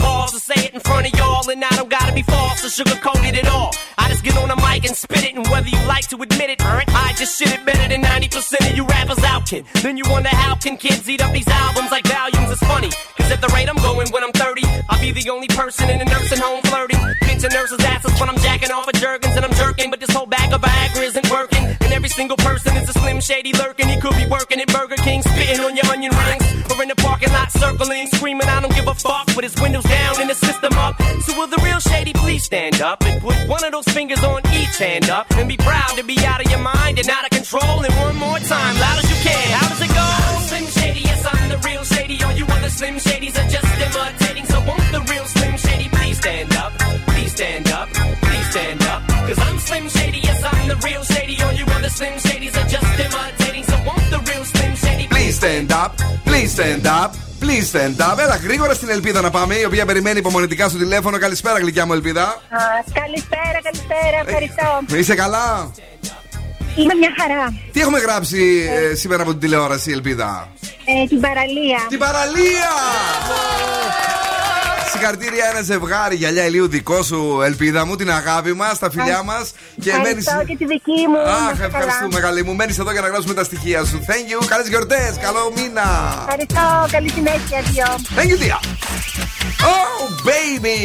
[0.43, 1.49] say it in front of y'all.
[1.49, 3.71] And I don't gotta be false or sugarcoated at all.
[3.97, 5.35] I just get on the mic and spit it.
[5.35, 8.77] And whether you like to admit it, I just shit it better than 90% of
[8.77, 9.65] you rappers out, kid.
[9.83, 12.51] Then you wonder how can kids eat up these albums like volumes?
[12.51, 12.91] It's funny.
[13.17, 16.01] Cause at the rate I'm going when I'm 30, I'll be the only person in
[16.01, 16.99] a nursing home flirting.
[17.23, 19.91] Pinching nurses' asses when I'm jacking off of Jergens and I'm jerking.
[19.91, 21.65] But this whole bag of Viagra isn't working.
[21.81, 23.89] And every single person is a slim shady lurking.
[23.89, 26.42] He could be working at Burger King, spitting on your onion rings.
[26.83, 29.29] In the parking lot circling, screaming, I don't give a fuck.
[29.37, 31.01] With his windows down and the system up.
[31.23, 34.43] So will the real shady please stand up and put one of those fingers on
[34.51, 37.31] each hand up and be proud to be out of your mind and out of
[37.31, 37.87] control.
[37.87, 39.47] And one more time, loud as you can.
[39.55, 40.07] How does it go?
[40.27, 42.21] I'm Slim Shady, yes, I'm the real shady.
[42.25, 44.47] All you other Slim Shadys are just imitating.
[44.47, 46.73] So won't the real Slim Shady please stand up?
[47.15, 47.89] Please stand up.
[48.27, 49.07] Please stand up.
[49.29, 51.41] Cause I'm Slim Shady, yes, I'm the real shady.
[51.43, 53.42] All you other Slim Shadys are just imitating.
[55.43, 55.93] Stand up,
[56.29, 58.19] please stand up, please stand up.
[58.19, 61.19] Έλα γρήγορα στην Ελπίδα να πάμε, η οποία περιμένει υπομονητικά στο τηλέφωνο.
[61.19, 62.23] Καλησπέρα, γλυκιά μου Ελπίδα.
[62.23, 62.39] Α,
[62.93, 64.97] καλησπέρα, καλησπέρα, ευχαριστώ.
[64.99, 65.71] Είσαι καλά;
[66.77, 67.55] Είμαι μια χαρά.
[67.73, 70.49] Τι έχουμε γράψει ε, σήμερα από την τηλεόραση, Ελπίδα;
[70.85, 71.87] Ε, την παραλία.
[71.89, 72.71] Την παραλία!
[74.93, 79.53] Συγχαρητήρια ένα ζευγάρι γυαλιά ηλίου δικό σου, Ελπίδα μου, την αγάπη μας, τα φιλιά μας.
[79.85, 81.17] Ευχαριστώ και τη δική μου.
[81.25, 82.21] να Αχ, είστε ευχαριστούμε, καλά.
[82.27, 82.55] καλή μου.
[82.55, 84.05] Μένεις εδώ για να γράψουμε τα στοιχεία σου.
[84.09, 85.89] Thank you, καλές γιορτές, καλό μήνα.
[86.21, 87.87] Ευχαριστώ, καλή συνέχεια, δύο.
[88.17, 88.61] Thank you, dear.
[89.75, 90.79] Oh, baby!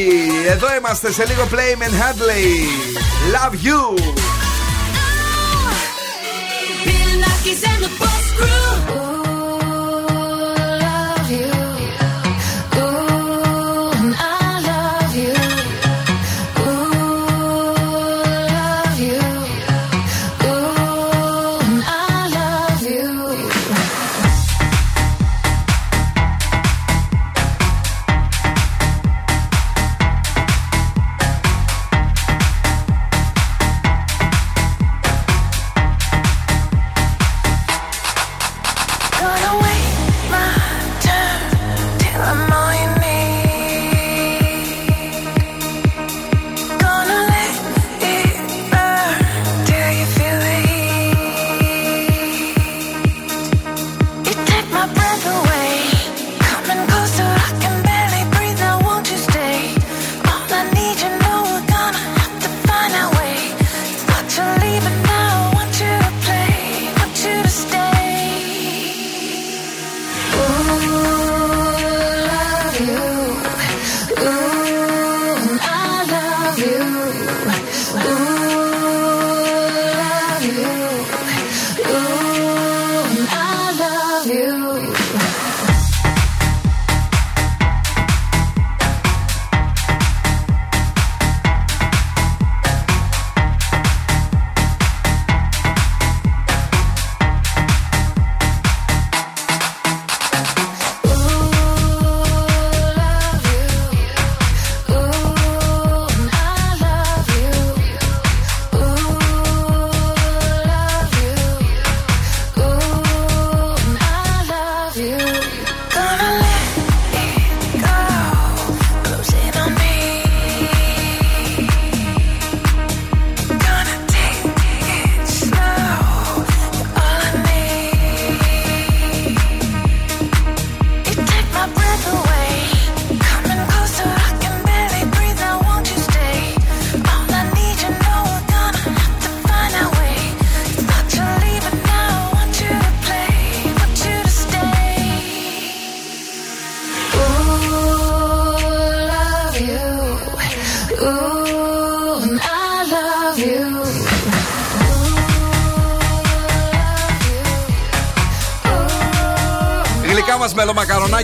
[0.50, 2.48] Εδώ είμαστε σε λίγο Play and Hadley.
[3.36, 3.82] Love you.
[6.86, 8.27] Bill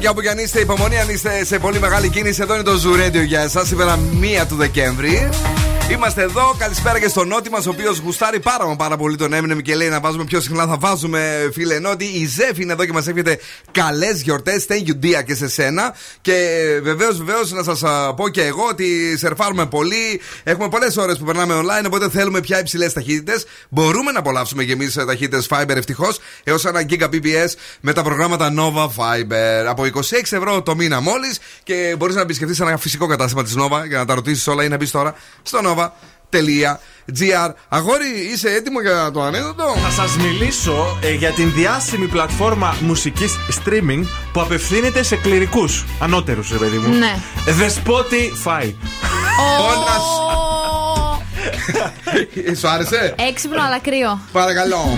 [0.04, 2.42] μελομακαρονάκια όπου και αν είστε, υπομονή αν είστε σε πολύ μεγάλη κίνηση.
[2.42, 4.00] Εδώ είναι το Zoo Radio για εσά σήμερα
[4.42, 5.30] 1 του Δεκέμβρη.
[5.92, 6.56] Είμαστε εδώ.
[6.58, 9.76] Καλησπέρα και στον Νότι μας, ο οποίος γουστάρει πάρα, μα πάρα πολύ τον Eminem και
[9.76, 10.66] λέει να βάζουμε πιο συχνά.
[10.66, 12.06] Θα βάζουμε, φίλε Νότι.
[12.06, 13.40] Η Ζέφη είναι εδώ και μας εύχεται
[13.72, 14.66] καλές γιορτές.
[14.70, 15.96] Thank you, Dia, και σε σένα.
[16.22, 16.34] Και
[16.84, 17.84] βεβαίως, βεβαίως, να σας
[18.16, 20.22] πω και εγώ ότι σερφάρουμε πολύ.
[20.44, 23.46] Έχουμε πολλές ώρες που περνάμε online, οπότε θέλουμε πια υψηλές ταχύτητες.
[23.70, 28.86] Μπορούμε να απολαύσουμε και εμείς ταχύτητες Fiber ευτυχώς έως ένα Gbps με τα προγράμματα Nova
[28.86, 29.66] Fiber.
[29.68, 33.88] Από 26 ευρώ το μήνα μόλις και μπορείς να επισκεφτείς ένα φυσικό κατάστημα της Nova
[33.88, 37.52] για να τα ρωτήσεις όλα ή να μπεις τώρα στο Nova.gr.
[37.70, 43.38] Αγόρι, είσαι έτοιμο για το ανέκδοτο; Θα σας μιλήσω ε, για την διάσημη πλατφόρμα μουσικής
[43.64, 44.04] streaming
[44.34, 45.86] που απευθύνεται σε κληρικούς.
[46.00, 46.98] Ανώτερους, ρε παιδί μου.
[46.98, 47.16] Ναι.
[47.46, 48.74] The Spotify.
[52.60, 54.20] Σου άρεσε; Έξυπνο αλλά κρύο.
[54.32, 54.98] Παρακαλώ.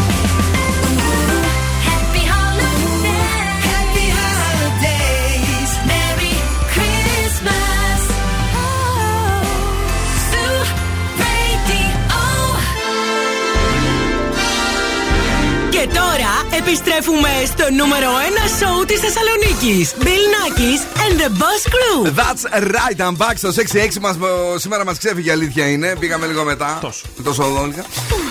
[15.81, 19.93] Και τώρα επιστρέφουμε στο νούμερο 1 σοου της Θεσσαλονίκης.
[19.99, 21.97] Bill Nackis and the Boss Crew.
[22.19, 22.43] That's
[22.75, 24.15] right, I'm back στο 6-6 μας.
[24.15, 25.95] ε, Σήμερα μας ξέφυγε η αλήθεια είναι.
[25.99, 26.77] Πήγαμε λίγο μετά.
[26.81, 27.05] Τόσο.
[27.23, 27.85] Τόσο οδόλικα.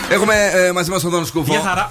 [0.08, 1.52] Έχουμε ε, μαζί μας τον Δόν Σκούφο.
[1.52, 1.88] Γεια χαρά.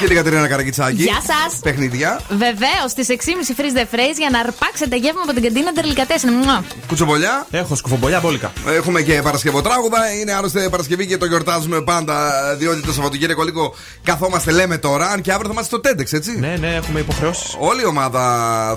[0.00, 1.02] Και την Κατερίνα Καρακιτσάκη.
[1.02, 1.58] Γεια σας.
[1.62, 2.20] Παιχνίδια.
[2.28, 6.32] Βεβαίως, στις 6.30 freeze the phrase για να αρπάξετε γεύμα από την καντίνα Τερλικατέσεν.
[6.32, 6.64] Μουα.
[6.86, 7.46] Κουτσομπολιά.
[7.50, 8.52] Έχω σκουφομπολιά μπόλικα.
[8.66, 10.12] Έχουμε και Παρασκευοτράγουδα.
[10.20, 12.16] Είναι άλλωστε Παρασκευή και το γιορτάζουμε πάντα.
[12.58, 14.99] Διότι το Σαββατοκύριακο λίγο καθόμαστε, λέμε τώρα.
[15.06, 16.38] Αν και αύριο θα είμαστε στο TEDx, έτσι.
[16.38, 17.56] Ναι, ναι, έχουμε υποχρεώσεις.
[17.58, 18.20] Όλη η ομάδα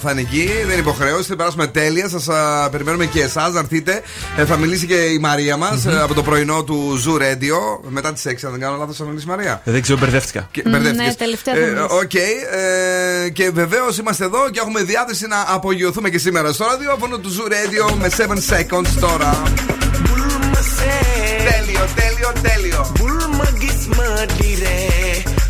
[0.04, 0.50] θα είναι εκεί.
[0.58, 1.30] Δεν είναι υποχρέωση.
[1.30, 2.10] Θα περάσουμε τέλεια.
[2.10, 2.28] Σας
[2.72, 4.02] περιμένουμε και εσάς να έρθετε.
[4.38, 7.80] Ε, θα μιλήσει και η Μαρία μας από το πρωινό του Zoo Radio.
[7.90, 9.62] Μετά τις 6, αν δεν κάνω λάθος, θα μιλήσει η Μαρία.
[9.64, 10.48] Δεν ξέρω, μπερδεύτηκα.
[10.52, 11.08] Και- μπερδεύτηκες.
[11.08, 11.88] Ναι, τελευταία θα Ε, μιλήσεις.
[11.90, 12.14] Οκ.
[12.14, 17.30] ε, και βεβαίως είμαστε εδώ και έχουμε διάθεση να απογειωθούμε και σήμερα στο ραδιόφωνο του
[17.36, 19.42] Zoo Radio με 7 seconds τώρα.
[21.50, 22.92] Τέλειο, τέλειο, τέλειο.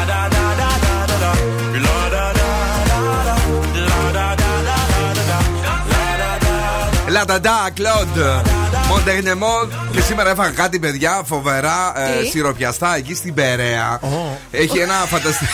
[9.91, 13.99] και σήμερα έφαγα κάτι παιδιά φοβερά ε, σιροπιαστά εκεί στην Περέα.
[14.01, 14.37] Oh.
[14.51, 15.51] Έχει ένα φανταστικό.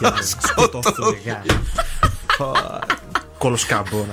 [0.48, 1.42] Σκοτώθηκε.
[3.38, 4.06] Κολοσκάμπο.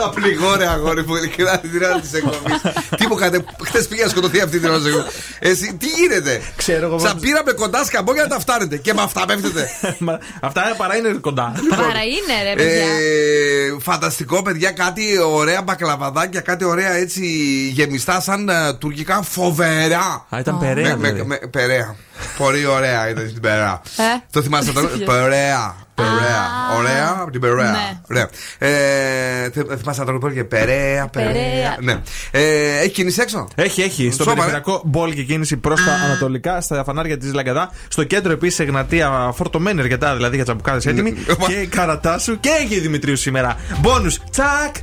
[0.00, 2.60] Θα πληγώ ρε αγόρι μου, ειλικρινά την ώρα της εκπομπής.
[2.96, 5.04] Τι μου κάνετε, χθες πήγα να σκοτωθεί αυτή την ώρα τη εκπομπή.
[5.38, 6.98] Εσύ, τι γίνεται; Ξέρω εγώ.
[6.98, 8.76] Σα πήραμε κοντά σκαμπό για να τα φτάνετε.
[8.76, 9.68] Και με αυτά πέφτετε.
[9.98, 11.52] Μα Αυτά παρά είναι κοντά.
[11.70, 12.82] Παρά είναι, ρε παιδιά.
[12.82, 17.26] Ε, φανταστικό, παιδιά, κάτι ωραία μπακλαβαδάκια, κάτι ωραία έτσι
[17.72, 20.26] γεμιστά σαν ε, τουρκικά φοβερά.
[20.28, 21.28] Α, ήταν περαία, Με- με- δηλαδή.
[21.28, 21.96] με- Περαία.
[22.38, 23.80] Πολύ ωραία ήταν στην Περαία.
[23.96, 24.02] Ε.
[24.32, 24.80] Το θυμάσαι το
[25.12, 25.74] Περαία.
[26.00, 26.46] Περαία.
[26.78, 27.70] Ωραία από την Περαία.
[27.70, 28.00] Ναι.
[28.10, 28.28] Ωραία.
[28.58, 31.06] Ε, θε- θυμάσαι να το πω και Περαία.
[31.08, 31.32] Περαία.
[31.32, 31.76] Περαία.
[31.80, 32.00] Ναι.
[32.30, 34.10] Ε, Έχει κινήσει έξω; Έχει, έχει.
[34.10, 34.36] Στο Σώμα, ε.
[34.36, 37.70] περιφερειακό μπόλ και κίνηση προς τα ανατολικά, στα φανάρια της Λαγκαδά.
[37.88, 41.12] Στο κέντρο επίσης Εγνατία φορτωμένη αρκετά, δηλαδή για τσαμπουκάδες έτοιμη.
[41.46, 43.56] και η Καρατάσου και έχει η Δημητρίους σήμερα.
[43.78, 44.74] Μπόνους, τσακ!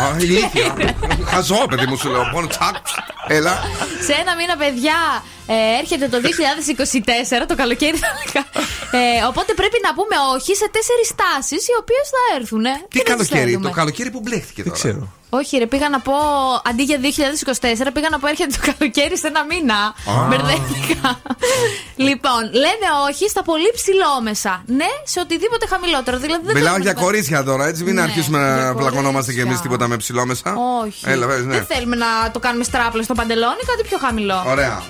[0.00, 0.74] Α, ηλίθεια.
[1.26, 2.22] Χαζό, παιδί μου, σου λέω.
[2.32, 2.76] Μόνο τσακ.
[3.26, 3.50] Έλα.
[4.06, 4.94] Σε ένα μήνα, παιδιά,
[5.54, 6.18] ε, έρχεται το
[7.42, 8.42] 2024, το καλοκαίρι θα έλεγα.
[9.00, 12.64] Ε, οπότε πρέπει να πούμε όχι σε τέσσερις τάσει οι οποίες θα έρθουν.
[12.64, 12.74] ε.
[12.88, 13.68] Τι Και δεν τις καλοκαίρι, θέλουμε.
[13.68, 14.76] το καλοκαίρι που μπλέχτηκε τώρα.
[14.78, 15.02] ξέρω.
[15.32, 16.14] Όχι, ρε, πήγα να πω
[16.70, 19.78] αντί για 2024, πήγα να πω έρχεται το καλοκαίρι σε ένα μήνα.
[20.12, 20.26] Α.
[20.28, 21.20] Μπερδεύτηκα.
[22.08, 24.62] λοιπόν, λένε όχι στα πολύ ψηλόμεσα.
[24.66, 26.16] Ναι, σε οτιδήποτε χαμηλότερο.
[26.18, 27.84] Δηλαδή δεν Μιλάω θέλουμε για να- κορίτσια τώρα, έτσι.
[27.84, 29.70] Μην Ναι, αρχίσουμε για να πλακωνόμαστε κι εμείς κορίτσια.
[29.70, 30.54] τίποτα με ψηλόμεσα.
[30.84, 31.04] Όχι.
[31.12, 31.54] Έλα, πες, ναι.
[31.54, 34.44] Δεν θέλουμε να το κάνουμε στράπλες στο παντελόνι, κάτι πιο χαμηλό.
[34.46, 34.82] Ωραία.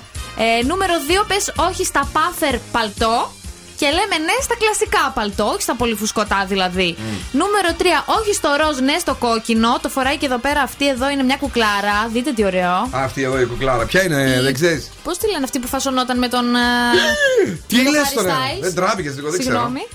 [0.43, 3.31] Ε, νούμερο 2, πες όχι στα πάθερ παλτό.
[3.79, 6.95] Και λέμε ναι στα κλασικά παλτό, όχι στα πολύ φουσκωτά δηλαδή.
[7.31, 7.83] Νούμερο 3,
[8.19, 9.79] όχι στο ροζ, ναι στο κόκκινο.
[9.81, 12.07] Το φοράει και εδώ πέρα αυτή εδώ είναι μια κουκλάρα.
[12.13, 12.71] Δείτε τι ωραίο.
[12.71, 13.85] Α, Αυτή εδώ η κουκλάρα.
[13.85, 16.55] Ποια είναι, δεν ξέρεις; Πώς τη λένε αυτή που φασωνόταν με τον.
[16.55, 16.59] ε,
[17.67, 18.29] Τι με τον λες Harry τώρα.
[18.35, 18.61] Styles?
[18.61, 19.55] Δεν τράβηκες λίγο, δεν ξέρω.
[19.55, 19.87] Συγγνώμη.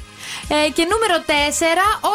[0.49, 1.31] Ε, και νούμερο 4,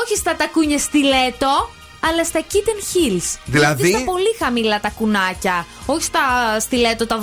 [0.03, 1.71] όχι στα τακούνια στιλέτο,
[2.09, 3.39] αλλά στα kitten heels.
[3.45, 5.65] Δηλαδή; στα πολύ χαμηλά τα κουνάκια.
[5.85, 6.19] Όχι στα
[6.59, 7.19] στιλέτο, τα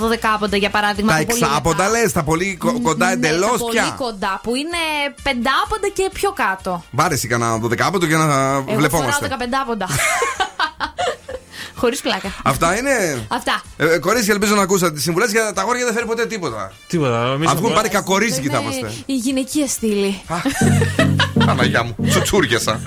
[0.51, 1.11] 12 για παράδειγμα.
[1.13, 3.95] Τα που πολύ εξάποντα λες, τα πολύ κο- κοντά ναι, εντελώς τα πολύ πια.
[3.97, 4.77] κοντά, που είναι
[5.23, 6.83] πεντάποντα και πιο κάτω.
[6.95, 8.23] Πάρε εσύ κανένα δωδεκάποντο για να
[8.53, 9.27] Εγώ βλεπόμαστε.
[9.27, 9.87] φοράω 15 πόντα.
[11.79, 12.33] Χωρίς πλάκα.
[12.43, 13.61] Αυτά είναι; Αυτά.
[13.77, 16.71] Ε, ε, κορίτσια, ελπίζω να ακούσατε τις συμβουλές για τα αγόρια δεν φέρει ποτέ τίποτα.
[16.87, 17.31] Τίποτα.
[17.35, 19.03] εμείς Αν βγουν από- πάρει κακορίζικοι θα Είναι είμαστε.
[19.05, 20.21] η γυναικεία στήλη.
[21.45, 22.79] Παναγιά μου, τσουτσούριασα.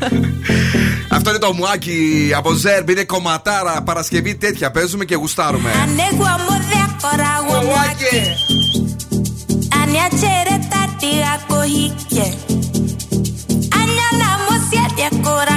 [1.10, 3.82] Αυτό είναι το μουάκι από Ζέρμπ, είναι κομματάρα.
[3.82, 5.70] Παρασκευή τέτοια παίζουμε και γουστάρουμε.
[5.84, 8.12] Anegua modea koragua mwake
[9.80, 12.26] Aniachere tatia kohike
[13.80, 15.56] Anyana mosia dia kora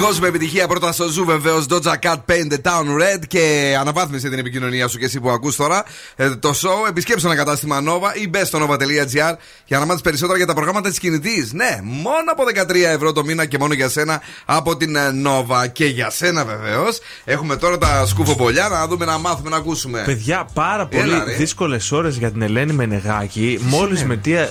[0.00, 4.38] Παγκόσμια επιτυχία πρώτα στο Ζου βεβαίως Doja Cat Paint the Town Red και αναβάθμισε την
[4.38, 5.84] επικοινωνία σου και εσύ που ακούς τώρα
[6.16, 6.88] ε, το show.
[6.88, 10.88] Επισκέψτε ένα κατάστημα Nova ή μπες στο nova.gr για να μάθεις περισσότερα για τα προγράμματα
[10.88, 11.52] της κινητής.
[11.52, 15.72] Ναι, μόνο από 13 ευρώ το μήνα και μόνο για σένα από την ε, Nova.
[15.72, 20.02] Και για σένα βεβαίως έχουμε τώρα τα σκουφοπολιά να δούμε να μάθουμε να ακούσουμε.
[20.06, 21.32] Παιδιά, πάρα πολύ Έλα, ρε.
[21.32, 23.58] δύσκολες ώρες για την Ελένη Μενεγάκη.
[23.62, 24.04] Μόλις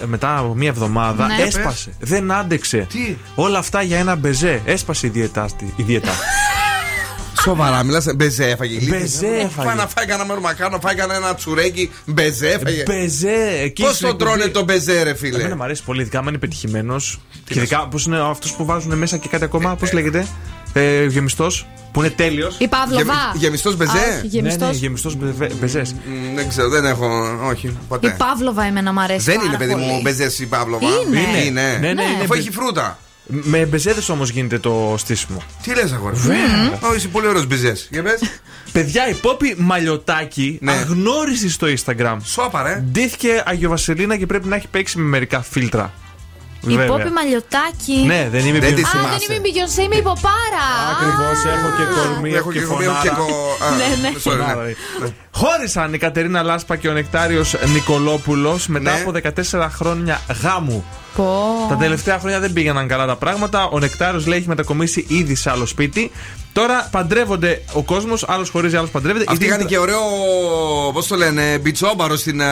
[0.05, 1.43] μετά από μία εβδομάδα Ναι.
[1.43, 1.93] έσπασε.
[1.99, 2.87] Δεν άντεξε.
[2.91, 4.61] Τι; Όλα αυτά για ένα μπεζέ.
[4.65, 5.09] Έσπασε η
[5.39, 5.73] διαιτάστη.
[5.75, 6.11] Η διαιτά.
[7.43, 8.05] Σοβαρά, μιλάς.
[8.15, 8.75] Μπεζέ έφαγε.
[8.75, 8.97] η Λίθη.
[8.99, 9.67] Μπεζέ έφαγε.
[9.67, 11.91] Πάει να φάει κανένα μελομακάρονο, φάει κανένα τσουρέκι.
[12.05, 12.83] Μπεζέ έφαγε.
[12.85, 14.51] Μπεζέ, εκεί Πώς στην τον τρώνε εκπομπή.
[14.51, 17.19] το μπεζέ, ρε φίλε; Εμένα μου αρέσει πολύ, ειδικά άμα είναι πετυχημένος.
[17.45, 20.27] Και ειδικά πώς είναι αυτός που βάζουν μέσα και κάτι ακόμα, πώς λέγεται;
[20.73, 22.55] Ε, γεμιστός, που είναι τέλειος.
[22.59, 23.13] Η Παύλοβα.
[23.35, 24.59] Γεμιστός μπεζέ; Α, όχι, γεμιστός.
[24.61, 25.11] Ναι, ναι, γεμιστό
[25.59, 25.93] μπεζές.
[25.93, 27.07] Μ, Δεν ξέρω, δεν έχω.
[27.49, 28.15] Όχι, Η ποτέ.
[28.17, 29.23] Παύλοβα εμένα μου αρέσει.
[29.25, 30.01] Δεν πάρα είναι, παιδί μου, πολύ.
[30.01, 30.85] μπεζές η Παύλοβα.
[31.07, 31.19] Είναι.
[31.45, 31.61] είναι.
[31.61, 32.97] Ναι, ναι, είναι Αφού μπε- έχει φρούτα.
[33.31, 35.41] Με μπεζέδε όμως γίνεται το στήσιμο.
[35.63, 36.15] Τι λες, αγόρι.
[36.15, 36.79] Βέβαια.
[36.91, 37.75] Ω, είσαι πολύ ωραίος μπεζέ.
[37.89, 38.19] Για πες.
[38.71, 40.71] Παιδιά, η Πόπη Μαλιωτάκη Ναι.
[40.71, 42.17] αγνώρισε στο Instagram.
[42.23, 42.83] Σώπα, ρε.
[42.91, 45.93] Ντύθηκε Αγιοβασιλίνα και πρέπει να έχει παίξει με μερικά φίλτρα.
[46.67, 48.03] Η Πόπη Μαλλιωτάκη.
[48.05, 48.97] Ναι, δεν είμαι Δεν τη Beyoncé.
[48.97, 49.25] Α, θυμάσαι.
[49.27, 50.65] δεν είμαι η Beyoncé, είμαι η Ποπάρα.
[50.93, 53.19] Ακριβώς, έχω και κορμί, Έχω και κορμί, έχω και φωνάρα.
[53.19, 55.09] κο- α, Ναι, ναι.
[55.31, 55.41] Sorry, ναι.
[55.41, 55.57] Φωνάρα, ναι.
[55.57, 58.99] Χώρισαν η Κατερίνα Λάσπα και ο Νεκτάριος Νικολόπουλος μετά Ναι.
[59.01, 60.83] από 14 χρόνια γάμου.
[61.15, 61.65] Πω.
[61.69, 63.69] Τα τελευταία χρόνια δεν πήγαιναν καλά τα πράγματα.
[63.71, 66.11] Ο Νεκτάριος λέει έχει μετακομίσει ήδη σε άλλο σπίτι.
[66.53, 69.25] Τώρα παντρεύονται ο κόσμος, άλλος χωρίζει, άλλος παντρεύεται.
[69.27, 70.01] Αυτοί Η είχαν Δήμητρα- και ωραίο,
[70.93, 72.45] πώς το λένε, μπιτσόμπαρο στην ε,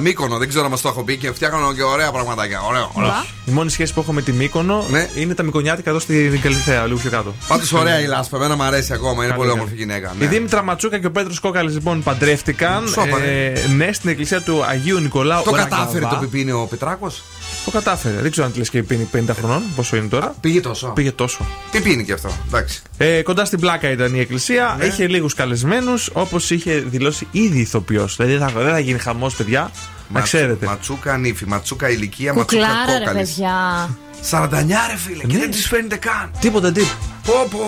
[0.00, 0.38] Μύκονο.
[0.38, 2.60] Δεν ξέρω αν μας το έχω πει και φτιάχναν και ωραία πραγματάκια.
[2.68, 3.10] Ωραίο, ωραίο.
[3.44, 5.08] Η μόνη σχέση που έχω με τη Μύκονο Ναι.
[5.14, 7.34] είναι τα μυκονιάτικα εδώ στην Καλλιθέα, λίγο πιο κάτω.
[7.48, 9.12] Πάντως ωραία η λάσπα, εμένα μου αρέσει ακόμα.
[9.12, 9.60] Είναι Καλή, πολύ καλή.
[9.60, 10.12] όμορφη γυναίκα.
[10.14, 10.26] Η ναι.
[10.26, 12.88] Δήμητρα Ματσούκα και ο Πέτρος Κόκαλης λοιπόν παντρεύτηκαν.
[12.88, 13.52] Σόπα, ρε.
[13.52, 15.42] ε, ναι, στην εκκλησία του Αγίου Νικολάου.
[15.44, 15.76] Το Ραγκαβά.
[15.76, 17.22] κατάφερε το πιπίνι ο Πετράκος;
[17.64, 18.14] Το κατάφερε.
[18.20, 19.62] Δεν ξέρω αν τη λες και πιπίνι 50 χρονών.
[19.76, 20.34] Πόσο είναι τώρα.
[20.40, 20.86] Πήγε τόσο.
[20.94, 21.46] Πήγε τόσο.
[21.70, 22.30] Τι πιπίνι και αυτό.
[22.46, 22.82] Εντάξει.
[22.96, 24.76] Ε, κοντά στην Πλάκα ήταν η εκκλησία.
[24.78, 24.84] Ναι.
[24.84, 28.16] Είχε λίγους καλεσμένους, όπως είχε δηλώσει ήδη η ηθοποιός.
[28.16, 29.70] Δηλαδή θα, δεν θα γίνει χαμός, παιδιά.
[30.14, 30.66] Να Ματσου- ξέρετε.
[30.66, 33.28] Ματσούκα νύφη, ματσούκα ηλικία, ματσούκα Κουκλάρα, ρε κόκαλης.
[33.30, 33.88] παιδιά.
[34.30, 35.38] 49 ρε φίλε, και Ναι.
[35.38, 36.30] δεν τη φαίνεται καν.
[36.40, 36.94] Τίποτα, τίποτα.
[37.26, 37.58] Πω, πω.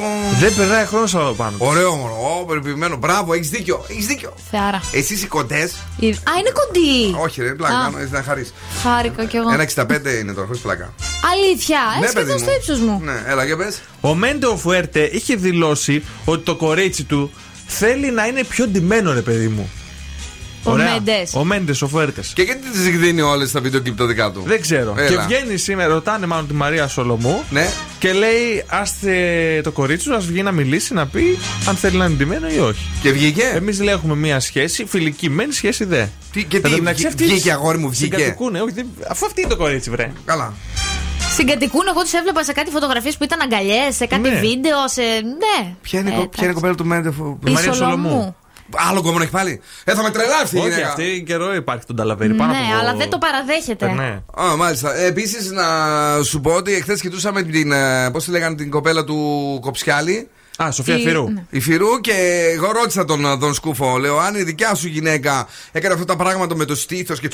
[0.40, 1.56] Δεν περνάει χρόνος από πάνω.
[1.59, 1.66] της.
[1.68, 2.97] Ωραίο μωρό, ω, περιποιημένο.
[2.97, 3.85] Μπράβο, έχεις δίκιο.
[3.89, 4.35] Έχεις δίκιο.
[4.51, 4.81] Θεάρα.
[4.93, 5.73] Εσείς οι κοντές.
[5.98, 7.23] Η- Α, είναι κοντή.
[7.23, 7.82] Όχι, ρε, πλάκα, Α.
[7.82, 8.55] κάνω, έτσι να χαρείς.
[8.82, 9.52] Χάρηκα κι εγώ.
[9.52, 10.93] Ένα 65 είναι τώρα, χωρίς πλάκα.
[11.32, 12.43] Αλήθεια, Ναι, ε, παιδί σχεδόν μου.
[12.44, 13.01] στο ύψος μου.
[13.05, 13.81] Ναι, έλα για πες.
[14.01, 17.31] Ο Μέντο Φουέρτε είχε δηλώσει ότι το κορίτσι του
[17.66, 19.70] θέλει να είναι πιο ντυμένο, ρε παιδί μου.
[20.67, 21.35] Ο Μέντες.
[21.35, 22.21] Ο Μέντες, ο Φουέρτε.
[22.35, 24.95] Και γιατί τις δίνει όλες τα βίντεο κλειπ τα δικά του; Δεν ξέρω.
[24.99, 25.09] Έλα.
[25.09, 27.69] Και βγαίνει σήμερα, ρωτάνε μάλλον τη Μαρία Σολομού Ναι.
[27.99, 29.15] και λέει: Άστε
[29.65, 31.39] το κορίτσι του, ας βγει να μιλήσει, να πει
[31.69, 32.87] αν θέλει να είναι ντυμένο ή όχι.
[33.03, 36.05] Και βγήκε; Εμείς λέει έχουμε μία σχέση, φιλική μεν, σχέση δε.
[36.33, 38.87] Τι- και Εν τω τι, μεταξύ, βγή- αυτοί βγήκε, αγόρι μου, βγήκε; συγκατοικούνε, όχι, δεν-
[39.09, 40.13] αφού αυτή είναι το κορίτσι, βρε.
[40.25, 40.53] Καλά.
[41.35, 44.39] Συγκατοικούν, εγώ τους έβλεπα σε κάτι φωτογραφίες που ήταν αγκαλιές, σε κάτι Ναι.
[44.41, 45.03] βίντεο, σε.
[45.03, 45.75] Ναι.
[45.83, 47.39] Ποια είναι, η Ε, κο- ποια είναι η κοπέλα του Μέντεφου.
[47.47, 48.37] Η Σολομού.
[48.91, 49.61] Άλλο κομμόνο έχει πάλι.
[49.85, 50.89] Ε, θα με τρελάσει η Όχι, γυναίκα.
[50.89, 52.35] αυτή καιρό υπάρχει τον Ταλαβέρι.
[52.35, 53.87] πάνω Ναι, από- αλλά δεν το παραδέχεται.
[53.87, 54.23] Ε, Ναι.
[54.41, 54.97] Α, μάλιστα.
[54.97, 55.65] Επίσης, να
[56.23, 57.73] σου πω ότι εχθές κοιτούσαμε την.
[58.13, 60.29] Πώς τη λέγανε την κοπέλα του Κοψιάλη.
[60.63, 61.31] Α, Σοφία Η- Φιρού.
[61.31, 61.45] ναι.
[61.51, 62.13] Η Φιρού και
[62.55, 63.97] εγώ ρώτησα τον, τον Σκούφο.
[63.99, 67.29] Λέω, αν η δικιά σου γυναίκα έκανε αυτά τα πράγματα με το στήθος και,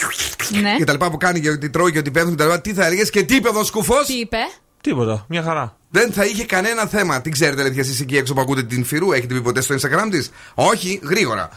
[0.62, 0.74] Ναι.
[0.76, 2.72] και τα λοιπά που κάνει και ότι τρώει και ότι πέφτουν και τα λοιπά, τι
[2.74, 4.36] θα έλεγες και τι είπε ο Σκούφος; Τι είπε;
[4.82, 5.76] Τίποτα, μια χαρά.
[5.90, 7.20] Δεν θα είχε κανένα θέμα.
[7.20, 10.08] Την ξέρετε, λέτε εσείς εκεί έξω που ακούτε την Φιρού, έχετε μπει ποτέ στο Instagram
[10.10, 11.48] της; Όχι, γρήγορα.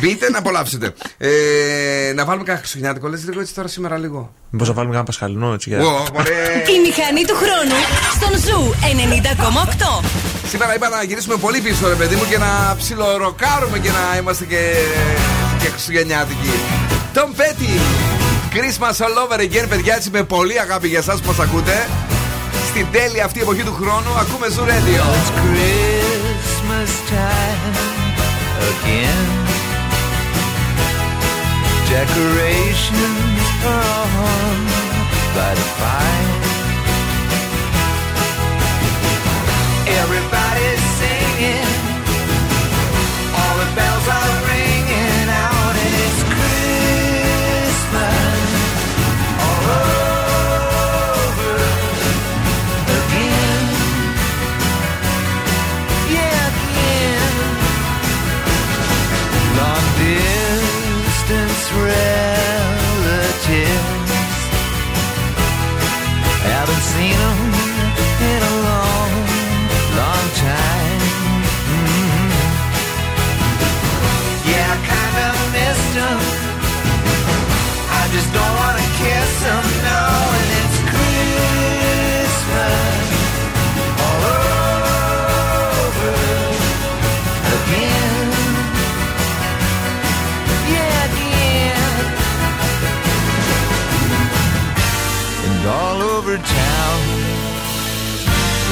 [0.00, 0.92] Μπείτε να απολαύσετε.
[1.18, 4.34] ε, να βάλουμε κάποια χριστουγεννιάτικο, λες λίγο έτσι τώρα σήμερα λίγο.
[4.50, 5.78] Μήπως να βάλουμε κάποια πασχαλινό έτσι για.
[5.78, 7.78] Τη μηχανή του χρόνου
[8.16, 8.74] στον Zoo
[10.02, 10.04] 90,8.
[10.48, 14.44] Σήμερα είπα να γυρίσουμε πολύ πίσω, ρε παιδί μου, και να ψιλοροκάρουμε και να είμαστε
[14.44, 14.72] και,
[15.62, 16.50] και χριστουγεννιάτικοι.
[17.14, 17.68] Tom Petty!
[18.54, 21.88] Christmas all over again, παιδιά, έτσι με πολύ αγάπη για εσάς που μας ακούτε
[22.74, 25.02] στην τέλεια αυτή η εποχή του χρόνου ακούμε Zoo Radio.
[25.18, 25.30] It's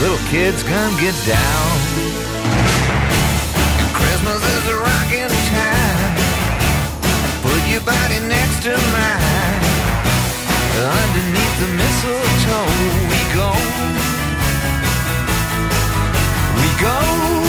[0.01, 1.71] Little kids come get down.
[3.93, 6.17] Christmas is a rocking time.
[7.43, 9.61] Put your body next to mine.
[10.81, 12.71] Underneath the mistletoe,
[13.11, 13.51] we go.
[16.57, 17.40] We go.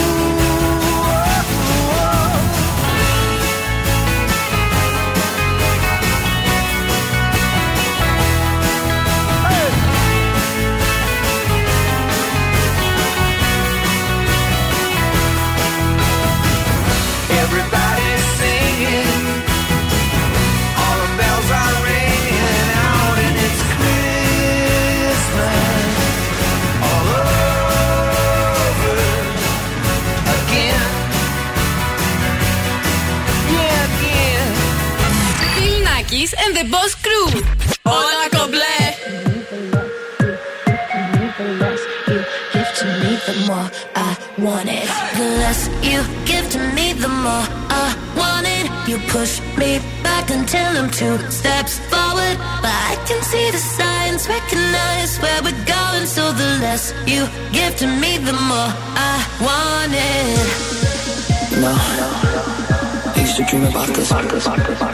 [64.52, 64.91] Marcus.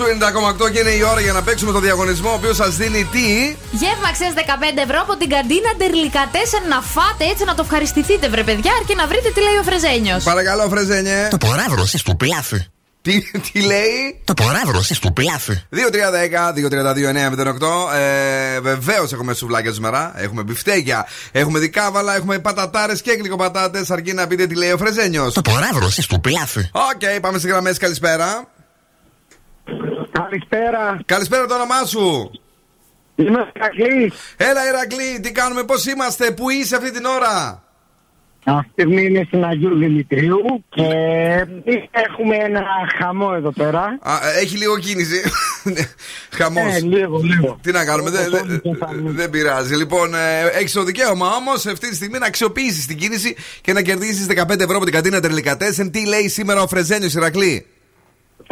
[0.00, 3.04] Zoo 90,8 και είναι η ώρα για να παίξουμε το διαγωνισμό ο οποίος σας δίνει
[3.04, 4.40] τι; Γεύμα αξίας 15
[4.84, 9.06] ευρώ από την καντίνα Ντερλικατέσεν να φάτε έτσι να το ευχαριστηθείτε, βρε παιδιά, αρκεί να
[9.06, 10.24] βρείτε τι λέει ο Φρεζένιος.
[10.24, 11.28] Παρακαλώ, Φρεζένιε.
[11.30, 12.66] Το ποράβρος στο πλάφι.
[13.02, 15.62] Τι, τι λέει; Το ποράβρος στο πλάφι.
[15.72, 17.94] 2-3-10-2-32-9-08.
[17.94, 20.12] Ε, Βεβαίως έχουμε σουβλάκια σήμερα.
[20.16, 21.06] Έχουμε μπιφτέκια.
[21.32, 22.16] Έχουμε δικάβαλα.
[22.16, 23.90] Έχουμε πατατάρες και γλυκοπατάτες.
[23.90, 25.34] Αρκεί να πείτε τι λέει ο Φρεζένιος.
[25.34, 26.68] Το ποράβρος στο πλάφι.
[26.72, 27.78] Οκ, πάμε στις γραμμές.
[27.78, 28.48] Καλησπέρα.
[30.30, 31.00] Καλησπέρα.
[31.06, 32.30] Καλησπέρα το όνομά σου.
[33.14, 34.14] Είμαι ο Ηρακλής.
[34.36, 37.62] Έλα, Ηρακλή, τι κάνουμε, πώς είμαστε, πού είσαι αυτή την ώρα;
[38.44, 40.82] Αυτή τη στιγμή είναι στην Αγίου Δημητρίου και
[41.90, 42.62] έχουμε ένα
[42.98, 43.98] χαμό εδώ πέρα.
[44.00, 45.20] Α, έχει λίγο κίνηση.
[46.38, 46.74] Χαμός.
[46.74, 47.58] Ε, λίγο, λίγο.
[47.62, 48.60] Τι να κάνουμε, δεν δεν-
[49.04, 49.74] δεν πειράζει.
[49.74, 50.14] Λοιπόν,
[50.58, 54.60] έχεις το δικαίωμα όμως αυτή τη στιγμή να αξιοποιήσεις την κίνηση και να κερδίσεις 15
[54.60, 55.90] ευρώ από την κατίνα Τερλικατέσεν.
[55.90, 57.66] Τι λέει σήμερα ο Φρεζένιος Ηρακλή.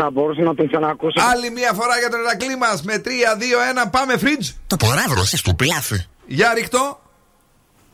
[0.01, 1.19] Θα μπορούσα να τον ξανακούσω.
[1.33, 3.09] Άλλη μία φορά για τον Ηρακλή μας με 3,
[3.39, 4.49] 2, 1, πάμε φριτζ.
[4.67, 5.99] Το ποράβρος στο πλάφι.
[6.27, 7.01] Για ρίχτω.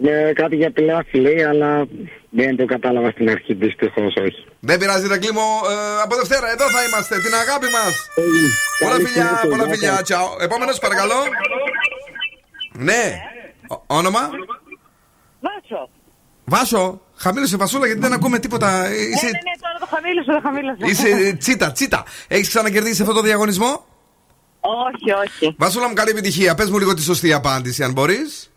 [0.05, 1.86] Ε, κάτι για πιλάφι λέει, αλλά
[2.31, 4.47] δεν το κατάλαβα στην αρχή, δυστυχώς όχι.
[4.60, 5.40] Δεν πειράζει, Ηρακλή μου.
[5.70, 7.14] Ε, από Δευτέρα εδώ θα είμαστε.
[7.20, 7.93] Την αγάπη μας.
[8.78, 9.93] Πολλά Καλή φιλιά, συνέχεια, πολλά γεια φιλιά.
[9.94, 10.02] σας.
[10.02, 10.36] Τσαο.
[10.40, 11.14] Επόμενος, παρακαλώ.
[12.72, 13.02] Ναι.
[13.68, 14.20] Ό- Όνομα;
[15.40, 15.89] Βάσο.
[16.44, 17.01] Βάσο.
[17.16, 18.85] Χαμήλωσε βασούλα γιατί δεν ακούμε τίποτα.
[18.85, 20.86] Ε, Ναι, Είσαι, ναι, ναι, τώρα το χαμήλωσα, το χαμήλωσα.
[20.86, 22.05] είσαι τσίτα, τσίτα.
[22.28, 23.86] Έχεις ξανακερδίσει αυτό το διαγωνισμό;
[24.61, 25.55] Όχι, όχι.
[25.59, 26.55] Βασούλα μου, καλή επιτυχία.
[26.55, 28.49] Πες μου λίγο τη σωστή απάντηση, αν μπορείς.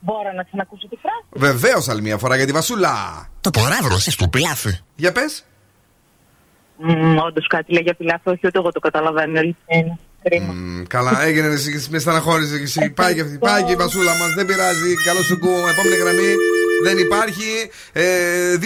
[0.00, 1.24] Μπορώ να ξανακούσω τη φράση.
[1.52, 3.26] Βεβαίως, άλλη μια φορά για τη Βασούλα.
[3.40, 4.78] Το ποράβρος στο πλάφι.
[4.96, 5.44] Για πες.
[7.26, 9.38] Όντως κάτι λέει για πιλάφι, όχι ούτε εγώ το καταλαβαίνω.
[9.38, 9.98] αλήθεια είναι.
[10.22, 10.54] Κρίμα.
[10.88, 12.90] Καλά, έγινε εσύ, με στεναχώρησες και εσύ.
[12.90, 13.38] Πάει και αυτή.
[13.38, 14.34] Πάει και η Βασούλα μας.
[14.36, 14.94] Δεν πειράζει.
[15.06, 15.48] Καλό σου κου.
[15.72, 16.30] Επόμενη γραμμή
[16.84, 17.70] δεν υπάρχει.
[17.92, 18.56] Ε,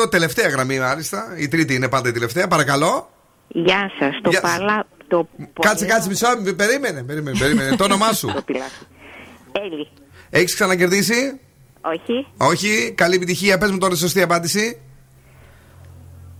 [0.00, 0.10] 2-3-10-2-32-9-08.
[0.10, 1.34] Τελευταία γραμμή, μάλιστα.
[1.36, 2.48] Η τρίτη είναι πάντα η τελευταία.
[2.48, 3.10] Παρακαλώ.
[3.48, 4.20] Γεια σας.
[4.22, 4.86] Το Γεια- παλά.
[5.08, 5.28] Το
[5.60, 6.26] Κάτσε, κάτσε μισό.
[6.56, 7.38] Περίμενε, περίμενε.
[7.38, 7.76] περίμενε.
[7.76, 8.28] το όνομά σου.
[9.64, 9.88] Έλλη.
[10.30, 11.40] Έχεις ξανακερδίσει;
[11.80, 12.26] Όχι.
[12.36, 12.92] Όχι.
[12.96, 13.58] Καλή επιτυχία.
[13.58, 14.78] Πες μου τώρα τη σωστή απάντηση.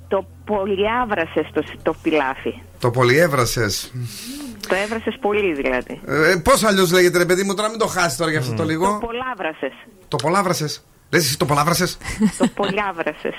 [0.09, 2.63] Το πολυάβρασε το, το πιλάφι.
[2.79, 3.67] Το πολυέβρασε.
[4.69, 6.01] Το έβρασες πολύ δηλαδή.
[6.07, 8.65] Ε, Πώς αλλιώς λέγεται, ρε παιδί μου, τώρα μην το χάσεις τώρα για αυτό το
[8.65, 8.87] λίγο.
[9.01, 9.73] Το πολλάβρασε.
[10.09, 10.65] Το πολλάβρασε.
[11.11, 11.87] Λες εσύ το πολλάβρασε.
[12.39, 13.33] το πολυάβρασε.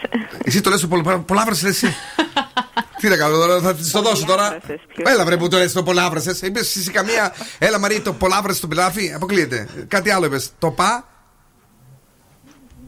[0.44, 1.88] Εσύ το λες το πολλα- πολλάβρασε, εσύ;
[3.00, 4.58] Τι να κάνω τώρα, θα τη το δώσω τώρα.
[5.04, 6.46] Έλα βρε που το λες το πολλάβρασε.
[6.46, 7.34] Είπες εσύ καμία.
[7.60, 9.14] Έλα Μαρή, το πολλάβρασε το πιλάφι.
[9.16, 9.68] Αποκλείεται.
[9.88, 10.52] Κάτι άλλο είπες.
[10.60, 11.08] Το πα.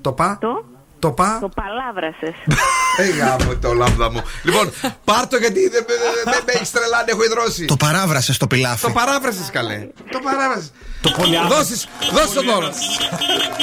[0.02, 0.38] Το πα.
[0.42, 0.66] Το.
[1.00, 1.38] Το πα.
[1.42, 2.36] Το παλάβρασες.
[3.00, 4.22] Ε, γάμο το λάμδα μου.
[4.44, 4.74] Λοιπόν,
[5.06, 5.98] πάρ το γιατί δεν δεν-
[6.34, 7.66] δεν με έχεις τρελάνει, έχω υδρώσει.
[7.66, 8.82] Το παράβρασες στο πιλάφι.
[8.86, 9.88] Το παράβρασες καλέ.
[10.12, 10.72] Το παράβρασες.
[11.02, 11.56] Το πολυάβρασε.
[11.56, 12.70] Δώσεις, δώσ' το δώρο.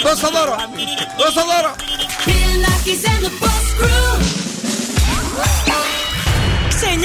[0.05, 0.57] Δώσ' το δώρο.
[1.19, 1.75] Δώσ' το δώρο.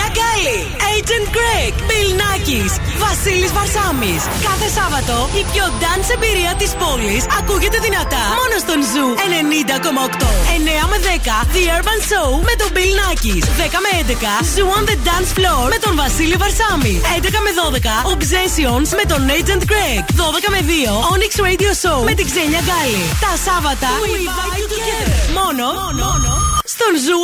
[0.09, 0.59] Xenia Ghali,
[0.95, 2.71] Agent Greg, Bill Nakis,
[3.03, 4.21] Βασίλης Βαρσάμις.
[4.47, 10.27] Κάθε Σάββατο η πιο dance εμπειρία της πόλης ακούγεται δυνατά μόνο στον Zoo 90,8.
[10.57, 13.45] 9 με 10 The Urban Show με τον Bill Nakis.
[13.61, 16.95] 10 με 11 Zoo on the Dance Floor με τον Βασίλη Βαρσάμι.
[17.17, 20.03] 11 με 12 Obsessions με τον Agent Greg.
[20.21, 23.01] 12 με 2 Onyx Radio Show με την Xenia Ghali.
[23.25, 25.19] Τα Σάββατα We Vibe Together.
[25.39, 25.65] Μόνο,
[26.01, 26.29] μόνο
[26.73, 27.17] στον Ζου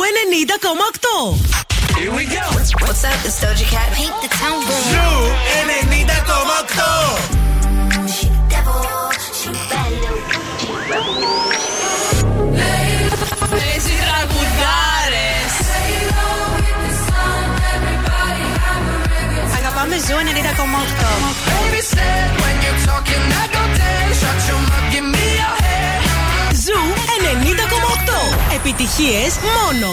[1.62, 1.65] 90,8.
[1.98, 2.44] Here we go.
[2.84, 3.88] What's up, it's Doja Cat.
[3.96, 4.82] Paint the town red.
[4.90, 5.08] Ζου
[5.70, 7.16] 90,8.
[13.74, 15.52] Έτσι τραγουδάρες.
[19.56, 21.34] Αγαπάμε Ζου 90,8.
[21.48, 24.08] Baby said when you're talking, I go dead.
[24.20, 26.00] Shut your mouth, give me your head.
[26.64, 26.78] Ζου
[27.26, 28.54] 90,8.
[28.54, 29.90] Επιτυχίες μόνο.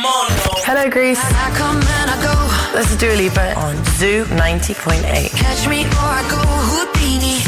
[0.00, 1.18] Hello, Greece.
[1.20, 2.78] I come and I go.
[2.78, 5.30] This is Dua Lipa on Zoo 90.8.
[5.30, 7.47] Catch me or I go Houdini.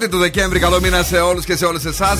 [0.00, 0.58] 1η του Δεκέμβρη.
[0.58, 2.18] Καλό μήνα σε όλους και σε όλες εσάς.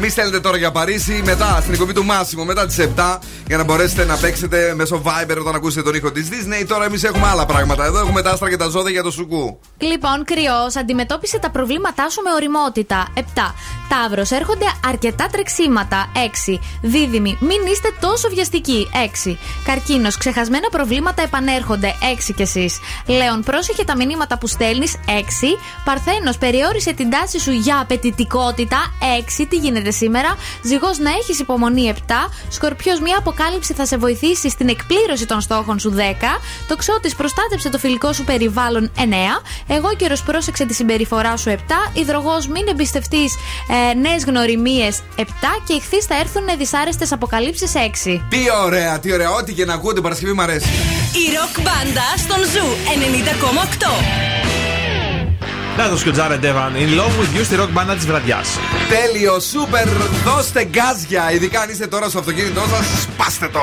[0.00, 1.22] Μη στέλνετε τώρα για Παρίσι.
[1.24, 5.36] Μετά στην εκπομπή του Μάσιμου, μετά τις 7, για να μπορέσετε να παίξετε μέσω Viber
[5.40, 6.64] όταν ακούσετε τον ήχο της Disney.
[6.68, 7.84] Τώρα εμείς έχουμε άλλα πράγματα.
[7.84, 9.58] Εδώ έχουμε τα άστρα και τα ζώδια για το σουκού.
[9.78, 13.12] Λοιπόν, κρυός, αντιμετώπισε τα προβλήματά σου με οριμότητα.
[13.14, 13.20] 7.
[13.92, 16.12] Ταύρο, έρχονται αρκετά τρεξίματα.
[16.50, 16.58] 6.
[16.82, 18.88] Δίδυμη, μην είστε τόσο βιαστικοί.
[19.26, 19.38] 6.
[19.64, 21.94] Καρκίνος, ξεχασμένα προβλήματα επανέρχονται.
[22.00, 22.78] 6 κι εσείς.
[23.06, 24.96] Λέων, πρόσεχε τα μηνύματα που στέλνεις.
[25.06, 25.58] 6.
[25.84, 28.78] Παρθένος, περιόρισε την τάση σου για απαιτητικότητα.
[29.18, 29.46] 6.
[29.46, 31.88] Τι γίνεται σήμερα; Ζυγός, να έχεις υπομονή.
[31.88, 32.30] 7.
[32.48, 35.90] Σκορπιός, μια αποκάλυψη θα σε βοηθήσει στην εκπλήρωση των στόχων σου.
[35.90, 36.40] 10.
[36.68, 38.90] Τοξότη, προστάτεψε το φιλικό σου περιβάλλον.
[38.96, 39.42] 9.
[39.66, 41.56] Εγώ καιρο πρόσεξε τη συμπεριφορά σου 7.
[41.92, 43.34] Υδρογός, μην εμπιστευτείς
[43.68, 45.22] ε, νέες γνωριμίες 7.
[45.66, 48.24] Και ηχθείς θα έρθουν δυσάρεστες αποκαλύψεις 6.
[48.28, 49.30] Τι ωραία, τι ωραία.
[49.30, 50.68] Ό,τι και να ακούω την Παρασκευή μου αρέσει.
[51.12, 54.32] Η ροκ μπάντα στον Zoo 90,8.
[55.76, 56.72] Να το και ο Jared Evan.
[56.74, 58.48] In love with you στη rock μπάντα της βραδιάς.
[58.88, 59.88] Τέλειο, σούπερ.
[60.24, 61.32] Δώστε γκάζια.
[61.32, 63.60] Ειδικά αν είστε τώρα στο αυτοκίνητό σας, σπάστε το.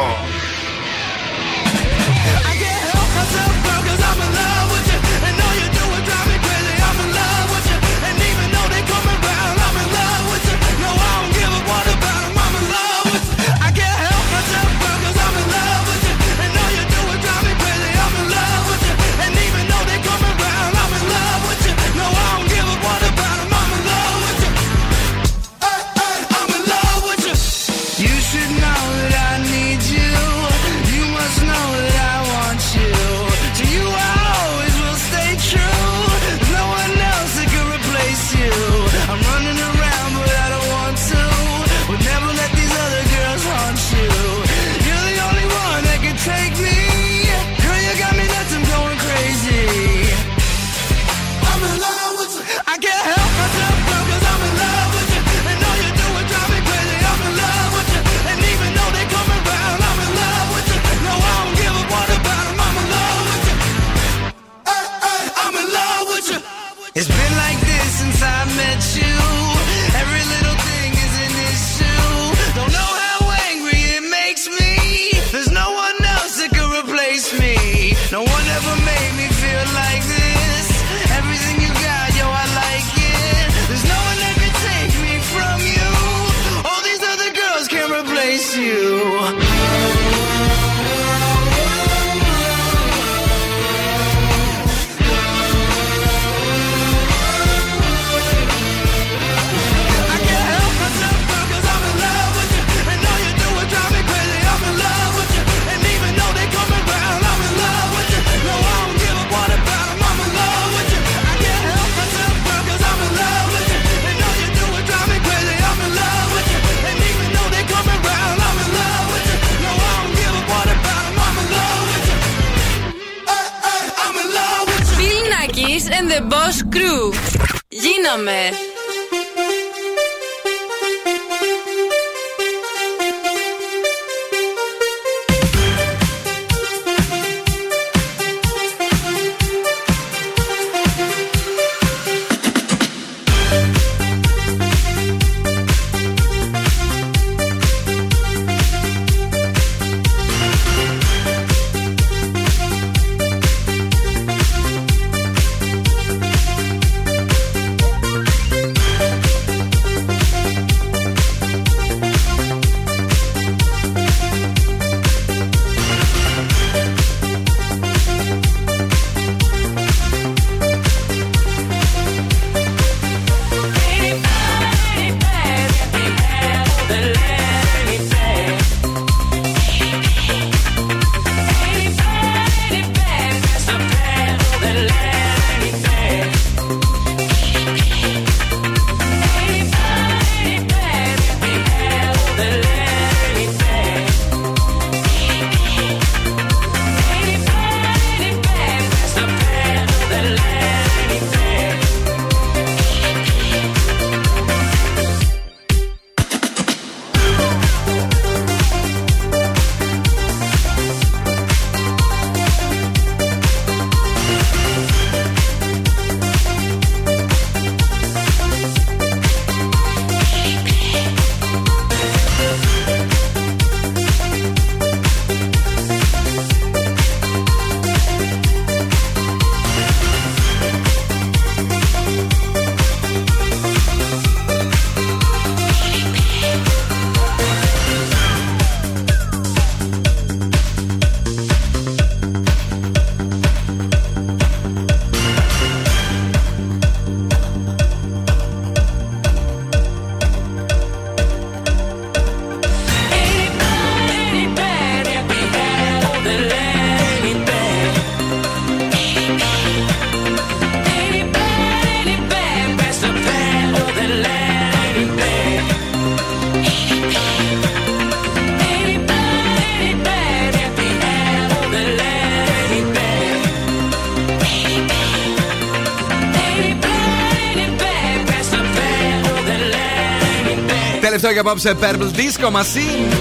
[281.29, 283.11] Τελευταίο για απόψε Purple Disco Machine.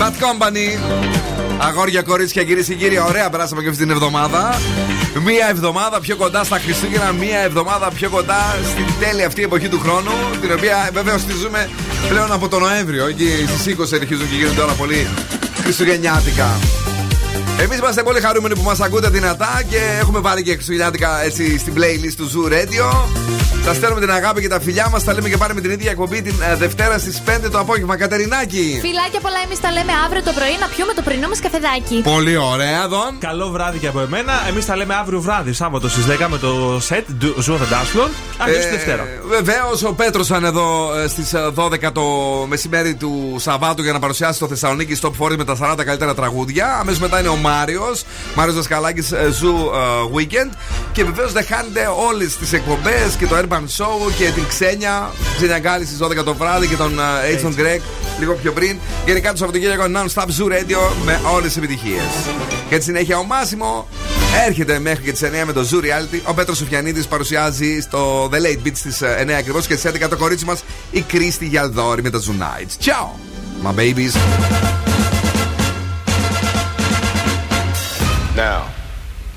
[0.00, 0.78] Bad Company.
[1.58, 4.60] Αγόρια, κορίτσια, κυρίες και κύριοι, ωραία περάσαμε και αυτή την εβδομάδα.
[5.24, 9.80] Μία εβδομάδα πιο κοντά στα Χριστούγεννα, μία εβδομάδα πιο κοντά στην τέλεια αυτή εποχή του
[9.80, 10.10] χρόνου.
[10.40, 11.68] Την οποία βεβαίως τη ζούμε
[12.08, 13.06] πλέον από τον Νοέμβριο.
[13.06, 15.08] Εκεί στις 20 αρχίζουν και γίνονται όλα πολύ
[15.62, 16.58] Χριστουγεννιάτικα.
[17.60, 21.74] Εμείς είμαστε πολύ χαρούμενοι που μας ακούτε δυνατά και έχουμε βάλει και Χριστουγεννιάτικα έτσι στην
[21.76, 23.37] playlist του Zoo Radio.
[23.68, 25.04] Σα στέλνουμε την αγάπη και τα φιλιά μας.
[25.04, 27.96] Τα λέμε και πάλι με την ίδια εκπομπή την ε, Δευτέρα στις 5 το απόγευμα.
[27.96, 28.78] Κατερινάκη.
[28.82, 32.00] Φιλάκια πολλά, εμείς τα λέμε αύριο το πρωί να πιούμε το πρωινό μας καφεδάκι.
[32.02, 33.18] Πολύ ωραία, Δον.
[33.18, 34.32] Καλό βράδυ και από εμένα.
[34.48, 37.04] Εμείς τα λέμε αύριο βράδυ, Σάββατο στις 10 με το set
[37.46, 38.10] Zoo of the Dance Floor.
[38.38, 39.06] Αύριο στη Δευτέρα.
[39.28, 42.02] Βεβαίως, ο Πέτρος ήταν εδώ στις 12 το
[42.48, 46.78] μεσημέρι του Σαββάτου για να παρουσιάσει το Θεσσαλονίκη Top 40 με τα 40 καλύτερα τραγούδια.
[46.80, 48.04] Αμέσως μετά είναι ο Μάριος,
[48.34, 50.50] Μάριος Δασκαλάκης Zoo ε, Weekend.
[50.98, 55.10] Και βεβαίως δεν χάνετε όλες τις εκπομπές και το Urban Show και την Ξένια.
[55.36, 57.80] Ξένια Γκάλης στις 12 το βράδυ και τον ε, Aiton Greg
[58.18, 58.78] λίγο πιο πριν.
[59.06, 62.02] Γενικά το Σαββατοκύριακο Non-Stop Zoo Radio με όλες τις επιτυχίες.
[62.68, 63.88] Και τη συνέχεια ο Μάσιμο
[64.46, 66.20] έρχεται μέχρι και τις 9 με το Zoo Reality.
[66.24, 68.90] Ο Πέτρος Σοφιανίδη παρουσιάζει στο The Late Beat στι
[69.22, 72.90] 9 ακριβώς και στι 11 το κορίτσι μας η Κρίστη Γιαλδόρη με τα Zoo Nights.
[72.90, 73.08] Ciao,
[73.64, 74.14] my babies.
[78.36, 78.87] Now,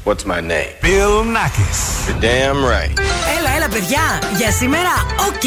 [0.04, 0.72] what's my name?
[0.82, 1.80] Bill Nakis.
[2.08, 2.94] You're damn right.
[3.38, 4.20] Έλα, έλα, παιδιά.
[4.38, 4.92] Για σήμερα,
[5.28, 5.46] οκ.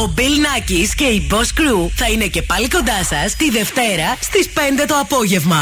[0.00, 4.16] Ο Bill Nakis και η Boss Crew θα είναι και πάλι κοντά σας τη Δευτέρα
[4.20, 5.60] στις 5 το απόγευμα.